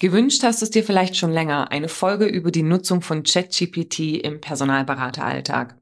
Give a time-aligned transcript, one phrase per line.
[0.00, 4.40] Gewünscht hast es dir vielleicht schon länger, eine Folge über die Nutzung von ChatGPT im
[4.40, 5.76] Personalberateralltag.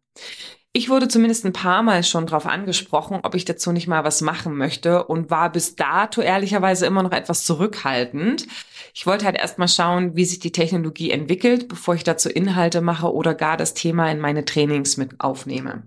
[0.72, 4.22] Ich wurde zumindest ein paar Mal schon darauf angesprochen, ob ich dazu nicht mal was
[4.22, 8.46] machen möchte und war bis dato ehrlicherweise immer noch etwas zurückhaltend.
[8.94, 12.80] Ich wollte halt erst mal schauen, wie sich die Technologie entwickelt, bevor ich dazu Inhalte
[12.80, 15.82] mache oder gar das Thema in meine Trainings mit aufnehme.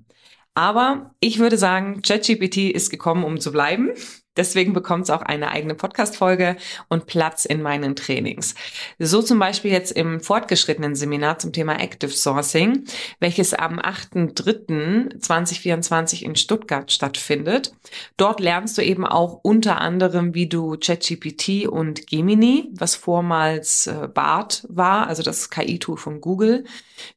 [0.54, 3.92] Aber ich würde sagen, ChatGPT ist gekommen, um zu bleiben.
[4.40, 6.56] Deswegen bekommt es auch eine eigene Podcast-Folge
[6.88, 8.56] und Platz in meinen Trainings.
[8.98, 12.86] So zum Beispiel jetzt im fortgeschrittenen Seminar zum Thema Active Sourcing,
[13.20, 17.74] welches am 8.3.2024 in Stuttgart stattfindet.
[18.16, 24.08] Dort lernst du eben auch unter anderem, wie du ChatGPT und Gemini, was vormals äh,
[24.08, 26.64] BART war, also das KI-Tool von Google,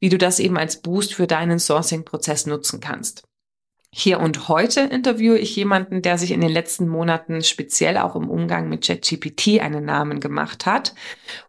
[0.00, 3.22] wie du das eben als Boost für deinen Sourcing-Prozess nutzen kannst.
[3.94, 8.30] Hier und heute interviewe ich jemanden, der sich in den letzten Monaten speziell auch im
[8.30, 10.94] Umgang mit ChatGPT einen Namen gemacht hat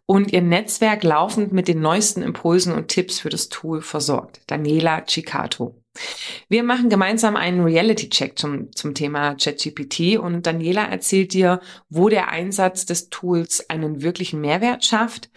[0.04, 4.42] und ihr Netzwerk laufend mit den neuesten Impulsen und Tipps für das Tool versorgt.
[4.46, 5.80] Daniela Cicato.
[6.50, 12.28] Wir machen gemeinsam einen Reality-Check zum, zum Thema ChatGPT und Daniela erzählt dir, wo der
[12.28, 15.30] Einsatz des Tools einen wirklichen Mehrwert schafft,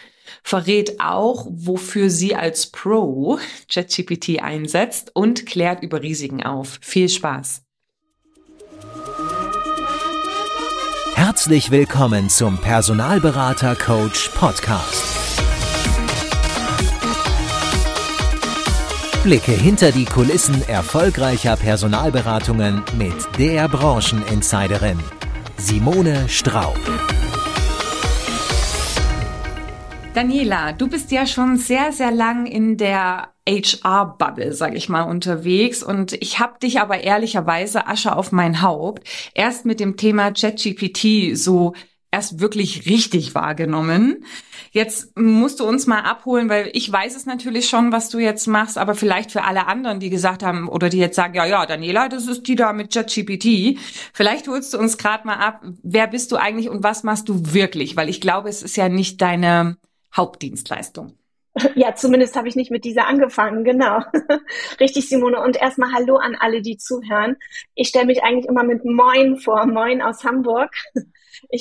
[0.44, 3.40] verrät auch, wofür sie als Pro
[3.72, 6.80] ChatGPT einsetzt und klärt über Risiken auf.
[6.82, 7.62] Viel Spaß!
[11.16, 15.04] Herzlich willkommen zum Personalberater Coach Podcast.
[19.24, 25.00] Blicke hinter die Kulissen erfolgreicher Personalberatungen mit der Brancheninsiderin
[25.58, 26.80] Simone Straub.
[30.18, 35.84] Daniela, du bist ja schon sehr, sehr lang in der HR-Bubble, sag ich mal, unterwegs.
[35.84, 41.38] Und ich habe dich aber ehrlicherweise Asche auf mein Haupt erst mit dem Thema ChatGPT
[41.38, 41.74] so
[42.10, 44.26] erst wirklich richtig wahrgenommen.
[44.72, 48.48] Jetzt musst du uns mal abholen, weil ich weiß es natürlich schon, was du jetzt
[48.48, 51.68] machst, aber vielleicht für alle anderen, die gesagt haben oder die jetzt sagen, ja, ja,
[51.68, 53.78] Daniela, das ist die da mit ChatGPT.
[54.14, 57.54] Vielleicht holst du uns gerade mal ab, wer bist du eigentlich und was machst du
[57.54, 57.96] wirklich?
[57.96, 59.78] Weil ich glaube, es ist ja nicht deine
[60.16, 61.18] Hauptdienstleistung.
[61.76, 64.02] Ja, zumindest habe ich nicht mit dieser angefangen, genau.
[64.80, 65.42] Richtig, Simone.
[65.42, 67.38] Und erstmal Hallo an alle, die zuhören.
[67.74, 69.66] Ich stelle mich eigentlich immer mit Moin vor.
[69.66, 70.70] Moin aus Hamburg.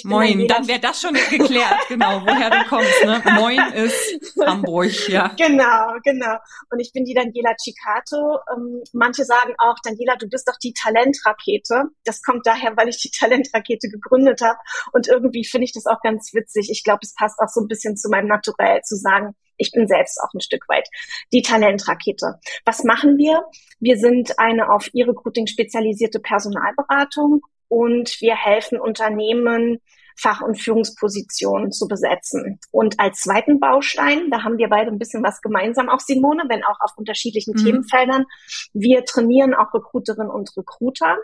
[0.05, 3.05] Moin, dann wäre das schon geklärt, genau, woher du kommst.
[3.05, 3.23] Ne?
[3.39, 5.29] Moin ist Hamburg, ja.
[5.37, 6.37] Genau, genau.
[6.71, 8.39] Und ich bin die Daniela Cicato.
[8.55, 11.85] Ähm, manche sagen auch, Daniela, du bist doch die Talentrakete.
[12.05, 14.59] Das kommt daher, weil ich die Talentrakete gegründet habe.
[14.93, 16.69] Und irgendwie finde ich das auch ganz witzig.
[16.71, 19.87] Ich glaube, es passt auch so ein bisschen zu meinem Naturell zu sagen, ich bin
[19.87, 20.89] selbst auch ein Stück weit
[21.33, 22.39] die Talentrakete.
[22.65, 23.43] Was machen wir?
[23.81, 29.81] Wir sind eine auf E-Recruiting spezialisierte Personalberatung und wir helfen Unternehmen,
[30.19, 32.59] Fach- und Führungspositionen zu besetzen.
[32.71, 36.65] Und als zweiten Baustein, da haben wir beide ein bisschen was gemeinsam, auch Simone, wenn
[36.65, 37.65] auch auf unterschiedlichen mhm.
[37.65, 38.25] Themenfeldern.
[38.73, 41.19] Wir trainieren auch Recruiterinnen und Recruiter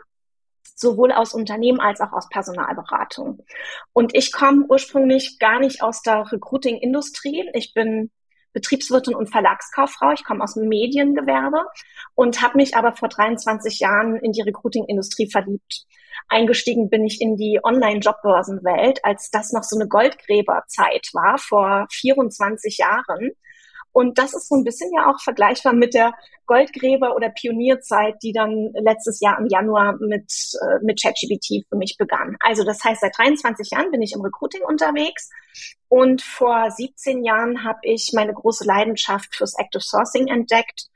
[0.75, 3.44] sowohl aus Unternehmen als auch aus Personalberatung.
[3.92, 7.48] Und ich komme ursprünglich gar nicht aus der Recruiting-Industrie.
[7.54, 8.10] Ich bin
[8.53, 10.12] Betriebswirtin und Verlagskauffrau.
[10.12, 11.64] Ich komme aus dem Mediengewerbe
[12.14, 15.86] und habe mich aber vor 23 Jahren in die Recruiting-Industrie verliebt.
[16.28, 22.78] Eingestiegen bin ich in die Online-Jobbörsenwelt, als das noch so eine Goldgräberzeit war, vor 24
[22.78, 23.33] Jahren.
[23.93, 26.12] Und das ist so ein bisschen ja auch vergleichbar mit der
[26.47, 31.97] Goldgräber- oder Pionierzeit, die dann letztes Jahr im Januar mit, äh, mit ChatGPT für mich
[31.99, 32.37] begann.
[32.41, 35.31] Also das heißt, seit 23 Jahren bin ich im Recruiting unterwegs
[35.89, 40.89] und vor 17 Jahren habe ich meine große Leidenschaft fürs Active Sourcing entdeckt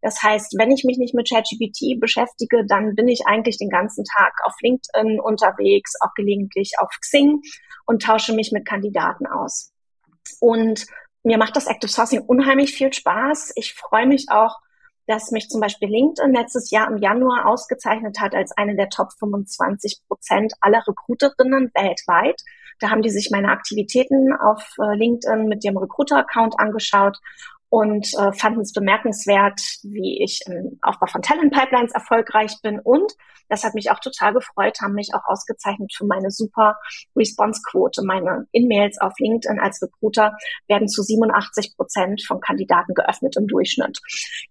[0.00, 4.04] das heißt, wenn ich mich nicht mit ChatGPT beschäftige, dann bin ich eigentlich den ganzen
[4.04, 7.40] Tag auf LinkedIn unterwegs, auch gelegentlich auf Xing
[7.86, 9.72] und tausche mich mit Kandidaten aus.
[10.40, 10.86] Und
[11.22, 13.52] mir macht das Active Sourcing unheimlich viel Spaß.
[13.56, 14.58] Ich freue mich auch,
[15.06, 19.12] dass mich zum Beispiel LinkedIn letztes Jahr im Januar ausgezeichnet hat als eine der Top
[19.18, 22.40] 25 Prozent aller Recruiterinnen weltweit.
[22.80, 27.18] Da haben die sich meine Aktivitäten auf äh, LinkedIn mit dem Recruiter-Account angeschaut
[27.74, 32.78] und äh, fanden es bemerkenswert, wie ich im Aufbau von Talent Pipelines erfolgreich bin.
[32.78, 33.12] Und
[33.48, 36.76] das hat mich auch total gefreut, haben mich auch ausgezeichnet für meine super
[37.16, 38.04] Response-Quote.
[38.04, 40.36] Meine In-Mails auf LinkedIn als Recruiter
[40.68, 43.98] werden zu 87 Prozent von Kandidaten geöffnet im Durchschnitt.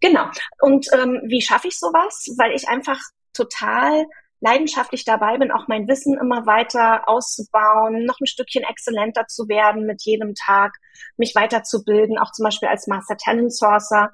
[0.02, 0.26] Genau.
[0.60, 2.26] Und ähm, wie schaffe ich sowas?
[2.38, 3.00] Weil ich einfach
[3.32, 4.06] total
[4.44, 9.86] leidenschaftlich dabei bin, auch mein Wissen immer weiter auszubauen, noch ein Stückchen exzellenter zu werden
[9.86, 10.74] mit jedem Tag,
[11.16, 14.12] mich weiterzubilden, auch zum Beispiel als Master Talent Sourcer.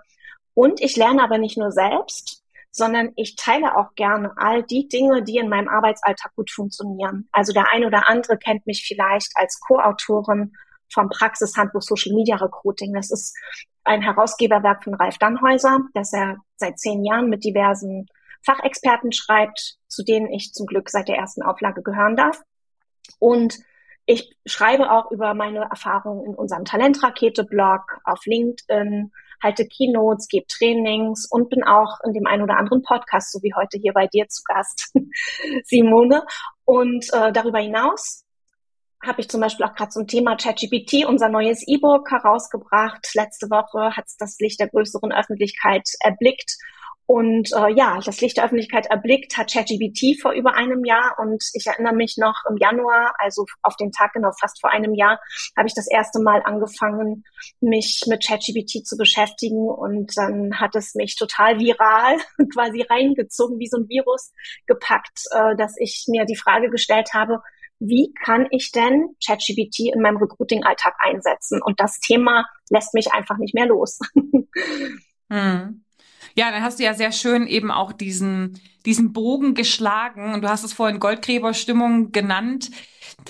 [0.54, 5.24] Und ich lerne aber nicht nur selbst, sondern ich teile auch gerne all die Dinge,
[5.24, 7.28] die in meinem Arbeitsalltag gut funktionieren.
[7.32, 10.54] Also der eine oder andere kennt mich vielleicht als Co-Autorin
[10.94, 12.94] vom Praxishandbuch Social Media Recruiting.
[12.94, 13.36] Das ist
[13.84, 18.06] ein Herausgeberwerk von Ralf Dannhäuser, das er seit zehn Jahren mit diversen
[18.46, 22.42] Fachexperten schreibt, zu denen ich zum Glück seit der ersten Auflage gehören darf.
[23.20, 23.58] Und
[24.06, 31.28] ich schreibe auch über meine Erfahrungen in unserem Talentrakete-Blog, auf LinkedIn, halte Keynotes, gebe Trainings
[31.30, 34.28] und bin auch in dem einen oder anderen Podcast, so wie heute hier bei dir
[34.28, 34.94] zu Gast,
[35.66, 36.24] Simone.
[36.66, 38.26] Und äh, darüber hinaus
[39.02, 43.10] habe ich zum Beispiel auch gerade zum Thema ChatGPT unser neues E-Book herausgebracht.
[43.14, 46.58] Letzte Woche hat es das Licht der größeren Öffentlichkeit erblickt
[47.10, 51.44] und äh, ja, das Licht der Öffentlichkeit erblickt hat ChatGPT vor über einem Jahr und
[51.56, 55.20] ich erinnere mich noch im Januar, also auf den Tag genau fast vor einem Jahr,
[55.58, 57.24] habe ich das erste Mal angefangen,
[57.62, 62.18] mich mit ChatGPT zu beschäftigen und dann hat es mich total viral
[62.54, 64.32] quasi reingezogen, wie so ein Virus
[64.68, 67.42] gepackt, äh, dass ich mir die Frage gestellt habe,
[67.80, 71.60] wie kann ich denn ChatGPT in meinem Recruiting-Alltag einsetzen?
[71.60, 73.98] Und das Thema lässt mich einfach nicht mehr los.
[75.32, 75.86] hm.
[76.40, 80.48] Ja, dann hast du ja sehr schön eben auch diesen, diesen Bogen geschlagen und du
[80.48, 82.72] hast es vorhin Goldgräberstimmung genannt.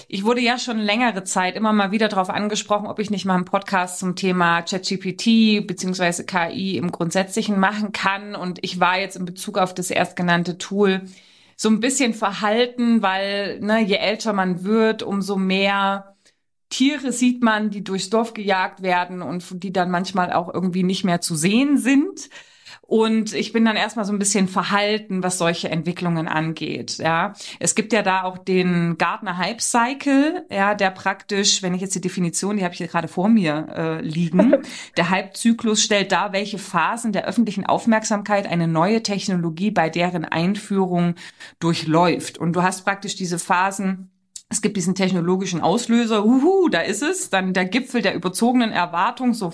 [0.07, 3.33] Ich wurde ja schon längere Zeit immer mal wieder darauf angesprochen, ob ich nicht mal
[3.33, 8.35] einen Podcast zum Thema ChatGPT beziehungsweise KI im Grundsätzlichen machen kann.
[8.35, 11.01] Und ich war jetzt in Bezug auf das erstgenannte Tool
[11.55, 16.15] so ein bisschen verhalten, weil ne, je älter man wird, umso mehr
[16.69, 21.05] Tiere sieht man, die durchs Dorf gejagt werden und die dann manchmal auch irgendwie nicht
[21.05, 22.29] mehr zu sehen sind.
[22.89, 26.97] Und ich bin dann erstmal so ein bisschen verhalten, was solche Entwicklungen angeht.
[26.97, 31.81] Ja, es gibt ja da auch den Gartner Hype Cycle, ja, der praktisch, wenn ich
[31.81, 34.55] jetzt die Definition, die habe ich hier gerade vor mir äh, liegen,
[34.97, 41.13] der Hype-Zyklus stellt dar, welche Phasen der öffentlichen Aufmerksamkeit eine neue Technologie bei deren Einführung
[41.59, 42.39] durchläuft.
[42.39, 44.09] Und du hast praktisch diese Phasen
[44.51, 49.35] es gibt diesen technologischen Auslöser, uhu, da ist es, dann der Gipfel der überzogenen Erwartung,
[49.35, 49.53] so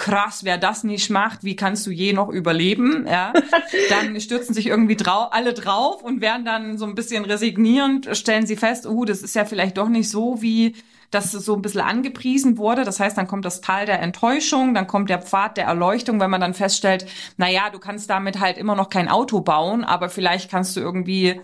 [0.00, 3.06] krass, wer das nicht macht, wie kannst du je noch überleben?
[3.06, 3.34] Ja,
[3.90, 8.46] dann stürzen sich irgendwie drau alle drauf und werden dann so ein bisschen resignierend, stellen
[8.46, 10.74] sie fest, uh, das ist ja vielleicht doch nicht so, wie
[11.10, 12.84] das so ein bisschen angepriesen wurde.
[12.84, 16.30] Das heißt, dann kommt das Tal der Enttäuschung, dann kommt der Pfad der Erleuchtung, wenn
[16.30, 17.04] man dann feststellt,
[17.36, 20.80] na ja, du kannst damit halt immer noch kein Auto bauen, aber vielleicht kannst du
[20.80, 21.40] irgendwie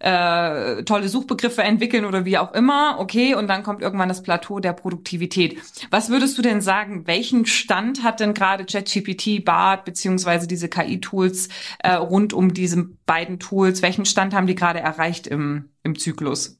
[0.00, 4.60] äh, tolle Suchbegriffe entwickeln oder wie auch immer, okay, und dann kommt irgendwann das Plateau
[4.60, 5.58] der Produktivität.
[5.90, 11.48] Was würdest du denn sagen, welchen Stand hat denn gerade ChatGPT, BART beziehungsweise diese KI-Tools
[11.80, 16.58] äh, rund um diese beiden Tools, welchen Stand haben die gerade erreicht im, im Zyklus?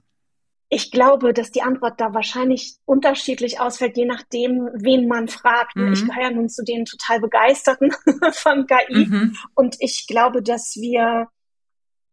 [0.70, 5.76] Ich glaube, dass die Antwort da wahrscheinlich unterschiedlich ausfällt, je nachdem, wen man fragt.
[5.76, 5.94] Mhm.
[5.94, 7.90] Ich gehöre nun zu den total Begeisterten
[8.32, 9.06] von KI.
[9.06, 9.36] Mhm.
[9.54, 11.28] Und ich glaube, dass wir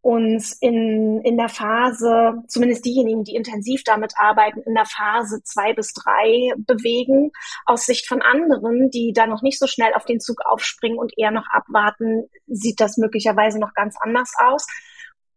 [0.05, 5.73] uns in, in der Phase, zumindest diejenigen, die intensiv damit arbeiten, in der Phase zwei
[5.73, 7.31] bis drei bewegen.
[7.65, 11.17] Aus Sicht von anderen, die da noch nicht so schnell auf den Zug aufspringen und
[11.17, 14.67] eher noch abwarten, sieht das möglicherweise noch ganz anders aus.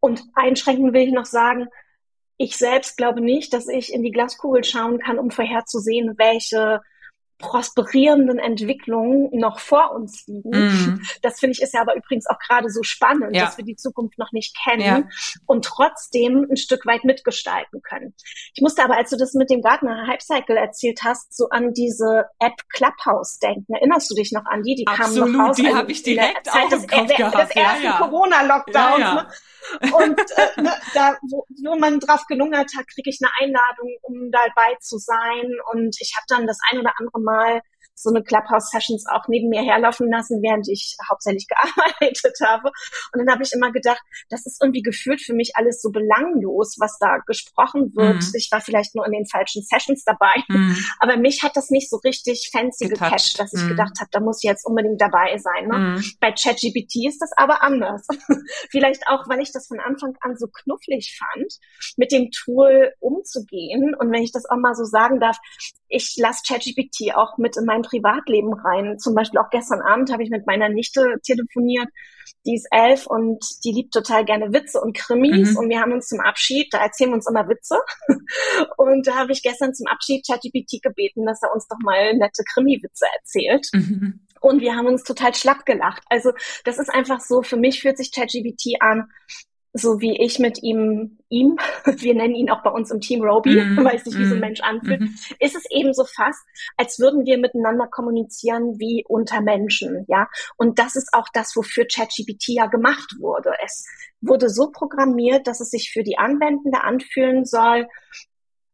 [0.00, 1.68] Und einschränkend will ich noch sagen,
[2.36, 6.82] ich selbst glaube nicht, dass ich in die Glaskugel schauen kann, um vorherzusehen, welche
[7.38, 10.50] prosperierenden Entwicklungen noch vor uns liegen.
[10.50, 11.02] Mm.
[11.22, 13.44] Das finde ich ist ja aber übrigens auch gerade so spannend, ja.
[13.44, 15.02] dass wir die Zukunft noch nicht kennen ja.
[15.46, 18.14] und trotzdem ein Stück weit mitgestalten können.
[18.54, 21.72] Ich musste aber, als du das mit dem Gartner Hype Cycle erzählt hast, so an
[21.72, 23.74] diese App Clubhouse denken.
[23.74, 24.74] Erinnerst du dich noch an die?
[24.74, 25.56] Die Absolut, kamen noch raus.
[25.56, 27.38] Die habe ich direkt auch des, im Kopf des, gehabt.
[27.38, 28.98] des ersten ja, Corona-Lockdowns.
[28.98, 29.26] Ne?
[29.92, 34.30] Und äh, ne, da, wo, wo man drauf gelungert hat, kriege ich eine Einladung, um
[34.30, 35.52] dabei zu sein.
[35.72, 37.62] Und ich habe dann das ein oder andere Mal
[38.00, 42.70] so eine Clubhouse-Sessions auch neben mir herlaufen lassen, während ich hauptsächlich gearbeitet habe.
[43.12, 44.00] Und dann habe ich immer gedacht,
[44.30, 48.22] das ist irgendwie gefühlt für mich alles so belanglos, was da gesprochen wird.
[48.22, 48.32] Mhm.
[48.34, 50.76] Ich war vielleicht nur in den falschen Sessions dabei, mhm.
[51.00, 53.10] aber mich hat das nicht so richtig fancy Getouched.
[53.10, 53.70] gecatcht, dass ich mhm.
[53.70, 55.68] gedacht habe, da muss ich jetzt unbedingt dabei sein.
[55.68, 55.78] Ne?
[55.78, 56.04] Mhm.
[56.20, 58.06] Bei ChatGPT ist das aber anders.
[58.70, 61.54] vielleicht auch, weil ich das von Anfang an so knufflig fand,
[61.96, 63.94] mit dem Tool umzugehen.
[63.98, 65.38] Und wenn ich das auch mal so sagen darf,
[65.88, 68.98] ich lasse ChatGPT auch mit in mein Privatleben rein.
[68.98, 71.88] Zum Beispiel auch gestern Abend habe ich mit meiner Nichte telefoniert.
[72.46, 75.52] Die ist elf und die liebt total gerne Witze und Krimis.
[75.52, 75.56] Mhm.
[75.56, 77.76] Und wir haben uns zum Abschied, da erzählen wir uns immer Witze.
[78.76, 82.42] Und da habe ich gestern zum Abschied ChatGPT gebeten, dass er uns doch mal nette
[82.44, 83.66] Krimi-Witze erzählt.
[83.72, 84.20] Mhm.
[84.40, 86.02] Und wir haben uns total schlapp gelacht.
[86.08, 86.32] Also
[86.64, 89.10] das ist einfach so, für mich fühlt sich ChatGPT an
[89.78, 93.62] so wie ich mit ihm, ihm, wir nennen ihn auch bei uns im Team Roby,
[93.62, 94.40] mm, weiß nicht, wie mm, so ein mhm.
[94.40, 95.14] Mensch anfühlt, mm.
[95.40, 96.40] ist es eben so fast,
[96.76, 100.28] als würden wir miteinander kommunizieren wie unter Menschen, ja.
[100.56, 103.52] Und das ist auch das, wofür ChatGPT ja gemacht wurde.
[103.64, 103.86] Es
[104.20, 107.86] wurde so programmiert, dass es sich für die Anwendende anfühlen soll,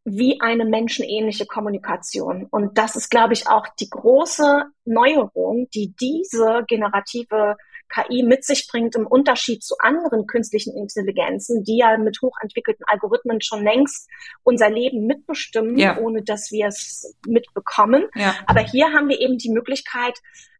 [0.04, 2.46] wie eine menschenähnliche Kommunikation.
[2.50, 7.56] Und das ist, glaube ich, auch die große Neuerung, die diese generative
[7.88, 13.41] KI mit sich bringt im Unterschied zu anderen künstlichen Intelligenzen, die ja mit hochentwickelten Algorithmen
[13.41, 14.09] schon längst
[14.43, 15.99] unser Leben mitbestimmen, ja.
[15.99, 18.09] ohne dass wir es mitbekommen.
[18.14, 18.35] Ja.
[18.47, 20.19] Aber hier haben wir eben die Möglichkeit,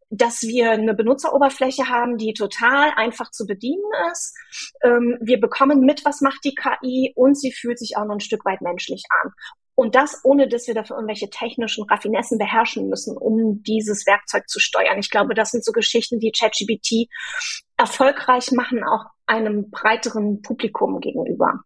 [0.09, 4.35] dass wir eine Benutzeroberfläche haben, die total einfach zu bedienen ist.
[4.83, 8.19] Ähm, wir bekommen mit, was macht die KI und sie fühlt sich auch noch ein
[8.19, 9.31] Stück weit menschlich an.
[9.75, 14.59] Und das ohne, dass wir dafür irgendwelche technischen Raffinessen beherrschen müssen, um dieses Werkzeug zu
[14.59, 14.97] steuern.
[14.99, 17.09] Ich glaube, das sind so Geschichten, die ChatGPT
[17.77, 21.61] erfolgreich machen, auch einem breiteren Publikum gegenüber.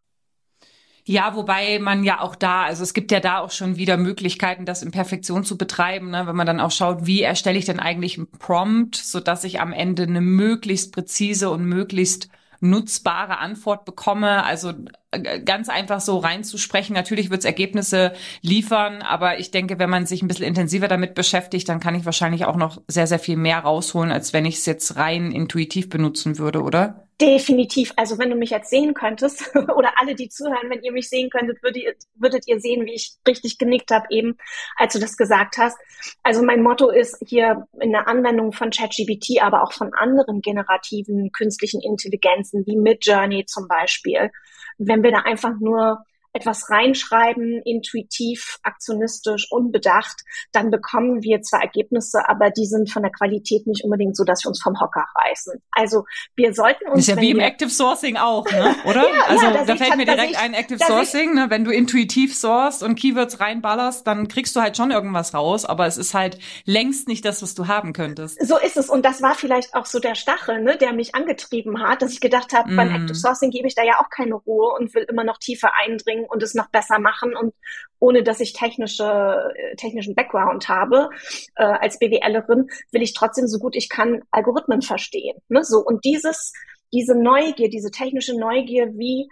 [1.05, 4.65] Ja, wobei man ja auch da, also es gibt ja da auch schon wieder Möglichkeiten,
[4.65, 6.27] das in Perfektion zu betreiben, ne?
[6.27, 9.59] wenn man dann auch schaut, wie erstelle ich denn eigentlich einen Prompt, so dass ich
[9.59, 14.43] am Ende eine möglichst präzise und möglichst nutzbare Antwort bekomme.
[14.43, 14.73] Also
[15.11, 16.93] ganz einfach so reinzusprechen.
[16.93, 21.15] Natürlich wird es Ergebnisse liefern, aber ich denke, wenn man sich ein bisschen intensiver damit
[21.15, 24.55] beschäftigt, dann kann ich wahrscheinlich auch noch sehr, sehr viel mehr rausholen, als wenn ich
[24.55, 27.05] es jetzt rein intuitiv benutzen würde, oder?
[27.19, 27.91] Definitiv.
[27.97, 31.29] Also wenn du mich jetzt sehen könntest oder alle, die zuhören, wenn ihr mich sehen
[31.29, 34.37] könntet, würdet ihr, würdet ihr sehen, wie ich richtig genickt habe eben,
[34.77, 35.77] als du das gesagt hast.
[36.23, 41.31] Also mein Motto ist hier in der Anwendung von ChatGPT, aber auch von anderen generativen
[41.33, 44.31] künstlichen Intelligenzen wie Midjourney zum Beispiel.
[44.79, 52.27] Wenn wir da einfach nur etwas reinschreiben, intuitiv, aktionistisch, unbedacht, dann bekommen wir zwar Ergebnisse,
[52.27, 55.61] aber die sind von der Qualität nicht unbedingt so, dass wir uns vom Hocker reißen.
[55.71, 56.05] Also
[56.35, 57.07] wir sollten uns.
[57.07, 58.75] Das ist ja wie im Active Sourcing auch, ne?
[58.85, 59.09] oder?
[59.09, 61.47] ja, also ja, da, fällt mir direkt ich, ein Active Sourcing, ne?
[61.49, 65.87] wenn du intuitiv sourst und Keywords reinballerst, dann kriegst du halt schon irgendwas raus, aber
[65.87, 68.45] es ist halt längst nicht das, was du haben könntest.
[68.45, 71.81] So ist es und das war vielleicht auch so der Stachel, ne, der mich angetrieben
[71.81, 72.75] hat, dass ich gedacht habe, mm.
[72.75, 75.71] beim Active Sourcing gebe ich da ja auch keine Ruhe und will immer noch tiefer
[75.75, 77.53] eindringen und es noch besser machen und
[77.99, 81.09] ohne dass ich technische, äh, technischen Background habe
[81.55, 85.37] äh, als BWLerin, will ich trotzdem so gut ich kann Algorithmen verstehen.
[85.49, 85.63] Ne?
[85.63, 86.53] So und dieses
[86.91, 89.29] diese Neugier, diese technische Neugier, wie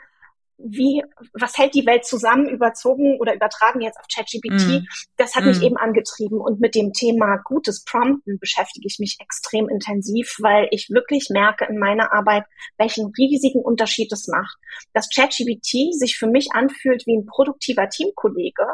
[0.57, 4.87] wie, was hält die Welt zusammen, überzogen oder übertragen jetzt auf ChatGPT, mm.
[5.17, 5.47] das hat mm.
[5.47, 6.39] mich eben angetrieben.
[6.39, 11.65] Und mit dem Thema gutes Prompten beschäftige ich mich extrem intensiv, weil ich wirklich merke
[11.65, 12.45] in meiner Arbeit,
[12.77, 14.57] welchen riesigen Unterschied es macht.
[14.93, 18.65] Dass ChatGPT sich für mich anfühlt wie ein produktiver Teamkollege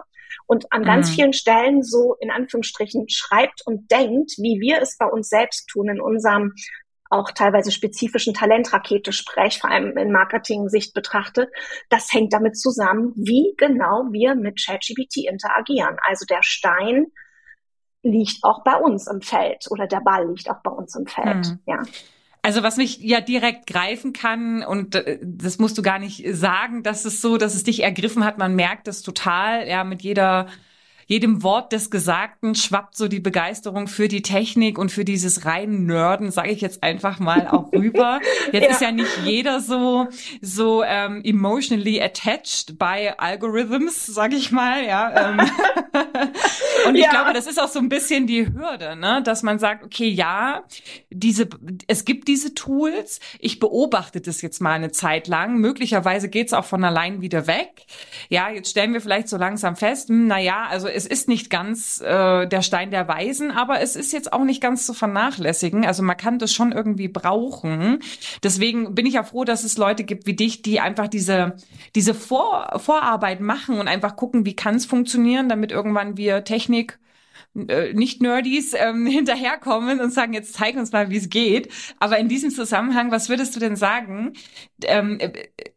[0.47, 1.13] und an ganz mm.
[1.13, 5.89] vielen Stellen so in Anführungsstrichen schreibt und denkt, wie wir es bei uns selbst tun
[5.89, 6.53] in unserem
[7.13, 11.49] auch teilweise spezifischen Talentrakete spreche, vor allem in Marketing-Sicht betrachtet,
[11.89, 15.97] das hängt damit zusammen, wie genau wir mit ChatGPT interagieren.
[16.07, 17.07] Also der Stein
[18.01, 21.45] liegt auch bei uns im Feld oder der Ball liegt auch bei uns im Feld.
[21.45, 21.59] Hm.
[21.65, 21.83] Ja.
[22.41, 26.83] Also was mich ja direkt greifen kann und äh, das musst du gar nicht sagen,
[26.83, 28.37] dass es so, dass es dich ergriffen hat.
[28.37, 30.47] Man merkt es total, ja, mit jeder
[31.07, 35.85] jedem Wort des Gesagten schwappt so die Begeisterung für die Technik und für dieses rein
[35.85, 38.19] Nörden, sage ich jetzt einfach mal auch rüber.
[38.51, 38.71] Jetzt ja.
[38.71, 40.07] ist ja nicht jeder so
[40.41, 45.31] so ähm, emotionally attached bei Algorithms, sage ich mal, ja.
[45.31, 45.39] Ähm.
[46.87, 47.09] und ich ja.
[47.09, 50.63] glaube, das ist auch so ein bisschen die Hürde, ne, dass man sagt, okay, ja,
[51.09, 51.47] diese
[51.87, 56.65] es gibt diese Tools, ich beobachte das jetzt mal eine Zeit lang, möglicherweise geht's auch
[56.65, 57.85] von allein wieder weg.
[58.29, 61.49] Ja, jetzt stellen wir vielleicht so langsam fest, hm, na ja, also es ist nicht
[61.49, 65.85] ganz äh, der Stein der Weisen, aber es ist jetzt auch nicht ganz zu vernachlässigen.
[65.85, 67.99] Also man kann das schon irgendwie brauchen.
[68.43, 71.55] Deswegen bin ich ja froh, dass es Leute gibt wie dich, die einfach diese,
[71.95, 76.99] diese Vor Vorarbeit machen und einfach gucken, wie kann es funktionieren, damit irgendwann wir Technik
[77.55, 81.71] äh, nicht Nerdies ähm, hinterherkommen und sagen, jetzt zeig uns mal, wie es geht.
[81.99, 84.33] Aber in diesem Zusammenhang, was würdest du denn sagen?
[84.85, 85.31] Ähm, äh,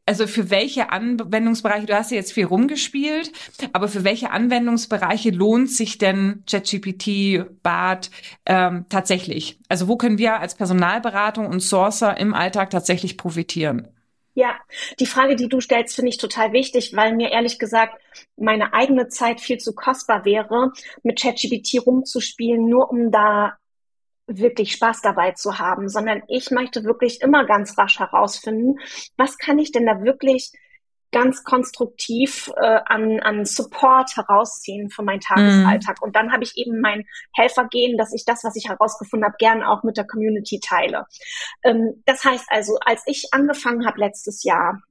[0.06, 3.32] also für welche Anwendungsbereiche, du hast ja jetzt viel rumgespielt,
[3.72, 8.10] aber für welche Anwendungsbereiche lohnt sich denn ChatGPT, BART
[8.46, 9.58] ähm, tatsächlich?
[9.68, 13.88] Also wo können wir als Personalberatung und Sourcer im Alltag tatsächlich profitieren?
[14.36, 14.60] Ja,
[15.00, 17.98] die Frage, die du stellst, finde ich total wichtig, weil mir ehrlich gesagt
[18.36, 23.56] meine eigene Zeit viel zu kostbar wäre, mit ChatGPT rumzuspielen, nur um da
[24.26, 28.78] wirklich Spaß dabei zu haben, sondern ich möchte wirklich immer ganz rasch herausfinden,
[29.16, 30.52] was kann ich denn da wirklich
[31.12, 36.00] ganz konstruktiv äh, an, an Support herausziehen für meinen Tagesalltag.
[36.00, 36.04] Mm.
[36.04, 39.62] Und dann habe ich eben mein Helfergehen, dass ich das, was ich herausgefunden habe, gern
[39.62, 41.06] auch mit der Community teile.
[41.62, 44.82] Ähm, das heißt also, als ich angefangen habe letztes Jahr,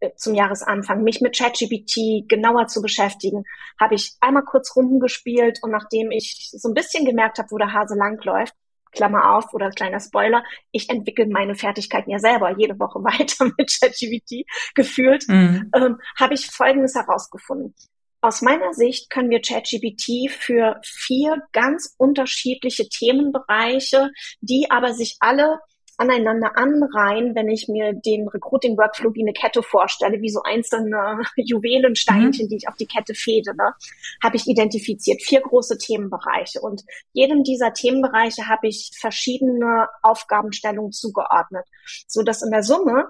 [0.00, 3.44] äh, zum Jahresanfang, mich mit ChatGPT genauer zu beschäftigen,
[3.80, 7.72] habe ich einmal kurz rumgespielt und nachdem ich so ein bisschen gemerkt habe, wo der
[7.72, 8.54] Hase langläuft,
[8.94, 13.78] Klammer auf oder kleiner Spoiler, ich entwickle meine Fertigkeiten ja selber jede Woche weiter mit
[13.78, 15.70] ChatGPT gefühlt, mhm.
[15.74, 17.74] ähm, habe ich Folgendes herausgefunden.
[18.20, 24.10] aus meiner Sicht können wir ChatGPT für vier ganz unterschiedliche Themenbereiche,
[24.40, 25.58] die aber sich alle
[25.96, 32.46] aneinander anreihen, wenn ich mir den Recruiting-Workflow wie eine Kette vorstelle, wie so einzelne Juwelensteinchen,
[32.46, 32.48] mhm.
[32.48, 33.74] die ich auf die Kette fäde, ne,
[34.22, 36.60] habe ich identifiziert vier große Themenbereiche.
[36.60, 41.66] Und jedem dieser Themenbereiche habe ich verschiedene Aufgabenstellungen zugeordnet,
[42.06, 43.08] so dass in der Summe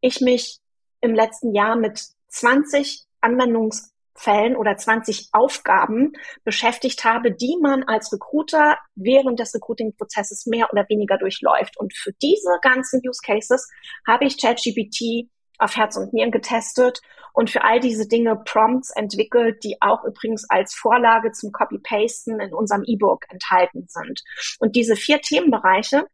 [0.00, 0.58] ich mich
[1.00, 6.12] im letzten Jahr mit 20 Anwendungs Fällen oder 20 Aufgaben
[6.44, 11.76] beschäftigt habe, die man als Recruiter während des Recruiting-Prozesses mehr oder weniger durchläuft.
[11.76, 13.68] Und für diese ganzen Use Cases
[14.06, 17.00] habe ich ChatGPT auf Herz und Nieren getestet
[17.32, 22.54] und für all diese Dinge Prompts entwickelt, die auch übrigens als Vorlage zum Copy-Pasten in
[22.54, 24.22] unserem E-Book enthalten sind.
[24.58, 26.06] Und diese vier Themenbereiche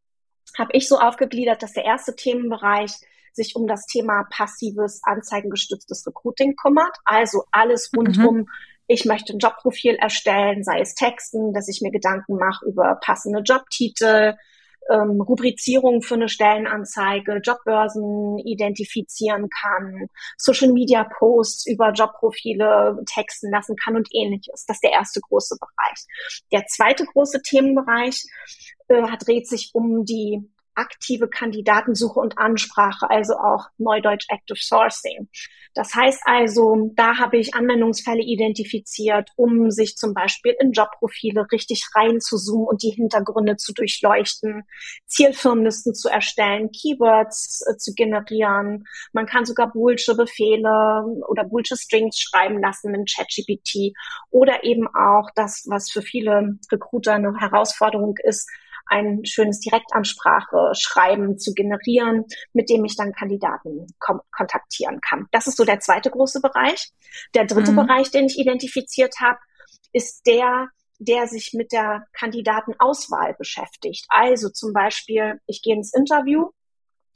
[0.59, 2.93] habe ich so aufgegliedert, dass der erste Themenbereich
[3.35, 6.97] sich um das Thema passives, anzeigengestütztes Recruiting kümmert.
[7.05, 8.27] Also alles rund mhm.
[8.27, 8.49] um
[8.89, 13.41] ich möchte ein Jobprofil erstellen, sei es Texten, dass ich mir Gedanken mache über passende
[13.41, 14.35] Jobtitel,
[14.91, 23.77] ähm, Rubrizierung für eine Stellenanzeige, Jobbörsen identifizieren kann, Social Media Posts über Jobprofile texten lassen
[23.77, 24.65] kann und ähnliches.
[24.67, 26.43] Das ist der erste große Bereich.
[26.53, 28.25] Der zweite große Themenbereich
[28.89, 35.29] äh, dreht sich um die aktive Kandidatensuche und Ansprache, also auch Neudeutsch Active Sourcing.
[35.75, 41.87] Das heißt also, da habe ich Anwendungsfälle identifiziert, um sich zum Beispiel in Jobprofile richtig
[41.95, 44.65] reinzuzoomen und die Hintergründe zu durchleuchten,
[45.07, 48.85] Zielfirmenlisten zu erstellen, Keywords äh, zu generieren.
[49.13, 53.97] Man kann sogar Boolsche Befehle oder Boolsche Strings schreiben lassen mit ChatGPT
[54.31, 58.47] oder eben auch das, was für viele Recruiter eine Herausforderung ist,
[58.93, 63.87] ein schönes Direktansprache-Schreiben zu generieren, mit dem ich dann Kandidaten
[64.31, 65.27] kontaktieren kann.
[65.33, 66.93] Das ist so der zweite große Bereich.
[67.35, 67.77] Der dritte mhm.
[67.77, 69.39] Bereich, den ich identifiziert habe,
[69.93, 70.69] ist der,
[70.99, 74.05] der sich mit der Kandidatenauswahl beschäftigt.
[74.11, 76.51] Also zum Beispiel, ich gehe ins Interview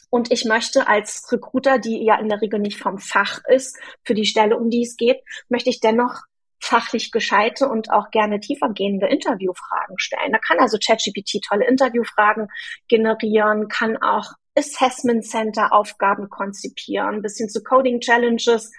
[0.08, 4.14] und ich möchte als Recruiter, die ja in der Regel nicht vom Fach ist, für
[4.14, 6.22] die Stelle, um die es geht, möchte ich dennoch
[6.60, 10.32] fachlich gescheite und auch gerne tiefergehende Interviewfragen stellen.
[10.32, 12.48] Da kann also ChatGPT tolle Interviewfragen
[12.88, 18.72] generieren, kann auch Assessment Center Aufgaben konzipieren, bis hin zu Coding Challenges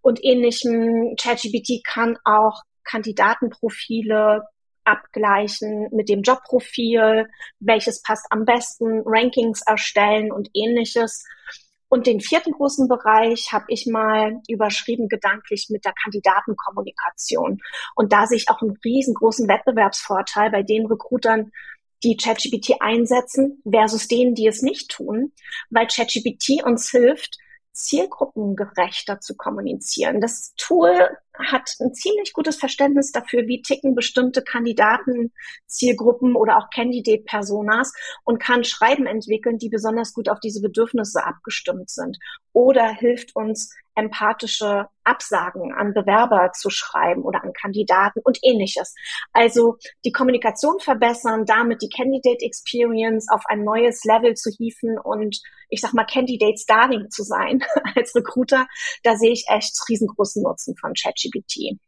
[0.00, 1.14] und ähnlichem.
[1.20, 4.44] ChatGPT kann auch Kandidatenprofile
[4.84, 7.28] abgleichen mit dem Jobprofil,
[7.60, 11.24] welches passt am besten, Rankings erstellen und ähnliches.
[11.88, 17.60] Und den vierten großen Bereich habe ich mal überschrieben gedanklich mit der Kandidatenkommunikation.
[17.94, 21.50] Und da sehe ich auch einen riesengroßen Wettbewerbsvorteil bei den Recruitern,
[22.04, 25.32] die ChatGPT einsetzen versus denen, die es nicht tun,
[25.70, 27.38] weil ChatGPT uns hilft,
[27.72, 30.20] zielgruppengerechter zu kommunizieren.
[30.20, 35.32] Das Tool hat ein ziemlich gutes Verständnis dafür, wie ticken bestimmte Kandidaten,
[35.66, 37.92] Zielgruppen oder auch Candidate-Personas
[38.24, 42.18] und kann Schreiben entwickeln, die besonders gut auf diese Bedürfnisse abgestimmt sind
[42.52, 48.94] oder hilft uns, empathische Absagen an Bewerber zu schreiben oder an Kandidaten und ähnliches.
[49.32, 55.40] Also die Kommunikation verbessern, damit die Candidate Experience auf ein neues Level zu hieven und
[55.68, 57.60] ich sag mal Candidate Starling zu sein
[57.96, 58.66] als Recruiter,
[59.02, 61.78] da sehe ich echt riesengroßen Nutzen von ChatGPT.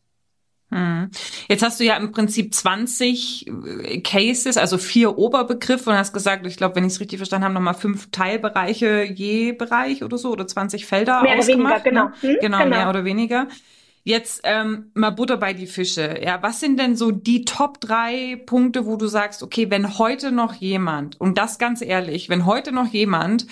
[0.71, 1.11] Hm.
[1.49, 6.47] Jetzt hast du ja im Prinzip 20 äh, Cases, also vier Oberbegriffe und hast gesagt,
[6.47, 10.31] ich glaube, wenn ich es richtig verstanden habe, nochmal fünf Teilbereiche je Bereich oder so
[10.31, 11.85] oder 20 Felder mehr ausgemacht.
[11.85, 12.05] Oder weniger, genau.
[12.05, 12.15] Ne?
[12.21, 12.37] Hm?
[12.41, 12.59] genau.
[12.59, 13.49] Genau, mehr oder weniger.
[14.03, 16.19] Jetzt ähm, mal Butter bei die Fische.
[16.23, 20.33] Ja, was sind denn so die Top drei Punkte, wo du sagst, okay, wenn heute
[20.33, 23.47] noch jemand, und das ganz ehrlich, wenn heute noch jemand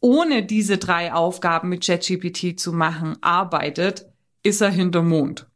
[0.00, 4.06] ohne diese drei Aufgaben mit ChatGPT zu machen arbeitet,
[4.42, 5.46] ist er hinter Mond.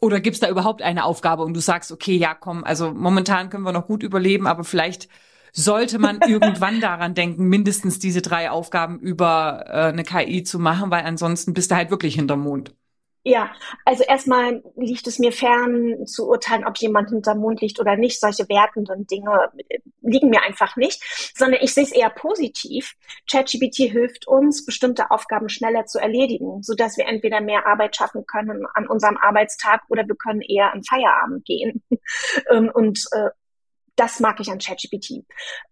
[0.00, 3.64] Oder gibt's da überhaupt eine Aufgabe und du sagst, okay, ja, komm, also momentan können
[3.64, 5.08] wir noch gut überleben, aber vielleicht
[5.52, 10.90] sollte man irgendwann daran denken, mindestens diese drei Aufgaben über äh, eine KI zu machen,
[10.90, 12.74] weil ansonsten bist du halt wirklich hinterm Mond.
[13.28, 13.52] Ja,
[13.84, 18.20] also erstmal liegt es mir fern zu urteilen, ob jemand hinterm Mond liegt oder nicht.
[18.20, 21.02] Solche wertenden Dinge äh, liegen mir einfach nicht,
[21.34, 22.94] sondern ich sehe es eher positiv.
[23.28, 28.24] ChatGPT hilft uns, bestimmte Aufgaben schneller zu erledigen, so dass wir entweder mehr Arbeit schaffen
[28.26, 31.82] können an unserem Arbeitstag oder wir können eher an Feierabend gehen.
[32.50, 33.30] Ähm, und äh,
[33.96, 35.24] das mag ich an ChatGPT.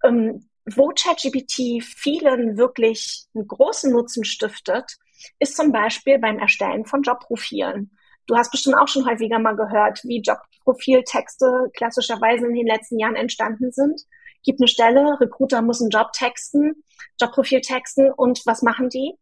[0.03, 4.99] Ähm, wo ChatGPT vielen wirklich einen großen Nutzen stiftet,
[5.39, 7.97] ist zum Beispiel beim Erstellen von Jobprofilen.
[8.27, 13.17] Du hast bestimmt auch schon häufiger mal gehört, wie Jobprofiltexte klassischerweise in den letzten Jahren
[13.17, 14.03] entstanden sind.
[14.45, 16.85] Gibt eine Stelle, Recruiter muss einen Job texten,
[17.21, 19.15] Jobprofil texten und was machen die?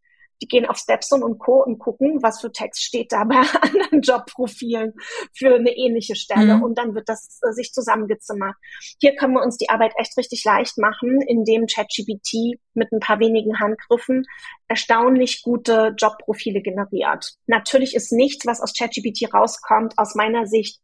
[0.43, 1.63] Die gehen auf Stepstone und Co.
[1.63, 4.93] und gucken, was für Text steht da bei anderen Jobprofilen
[5.33, 6.57] für eine ähnliche Stelle.
[6.57, 6.63] Mhm.
[6.63, 8.57] Und dann wird das äh, sich zusammengezimmert.
[9.01, 13.21] Hier können wir uns die Arbeit echt richtig leicht machen, indem ChatGPT mit ein paar
[13.21, 14.25] wenigen Handgriffen
[14.67, 17.35] erstaunlich gute Jobprofile generiert.
[17.47, 20.81] Natürlich ist nichts, was aus ChatGPT rauskommt, aus meiner Sicht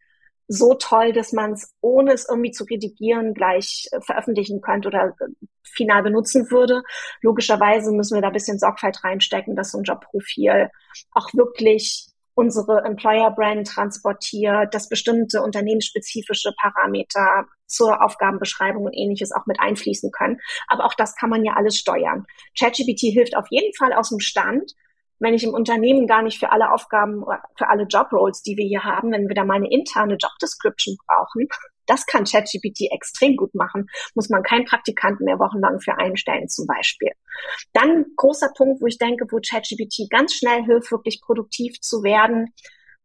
[0.49, 5.15] so toll, dass man es, ohne es irgendwie zu redigieren, gleich äh, veröffentlichen könnte oder
[5.21, 6.83] äh, final benutzen würde.
[7.21, 10.71] Logischerweise müssen wir da ein bisschen Sorgfalt reinstecken, dass so ein Jobprofil
[11.13, 12.09] auch wirklich
[12.39, 20.13] unsere Employer Brand transportiert, dass bestimmte unternehmensspezifische Parameter zur Aufgabenbeschreibung und ähnliches auch mit einfließen
[20.13, 20.39] können.
[20.69, 22.27] Aber auch das kann man ja alles steuern.
[22.57, 24.73] ChatGPT hilft auf jeden Fall aus dem Stand,
[25.19, 27.25] wenn ich im Unternehmen gar nicht für alle Aufgaben,
[27.57, 30.97] für alle Jobroles, die wir hier haben, wenn wir da mal eine interne Job Description
[31.07, 31.49] brauchen,
[31.87, 33.89] das kann ChatGPT extrem gut machen.
[34.15, 37.11] Muss man keinen Praktikanten mehr wochenlang für einstellen zum Beispiel.
[37.73, 42.53] Dann großer Punkt, wo ich denke, wo ChatGPT ganz schnell hilft, wirklich produktiv zu werden.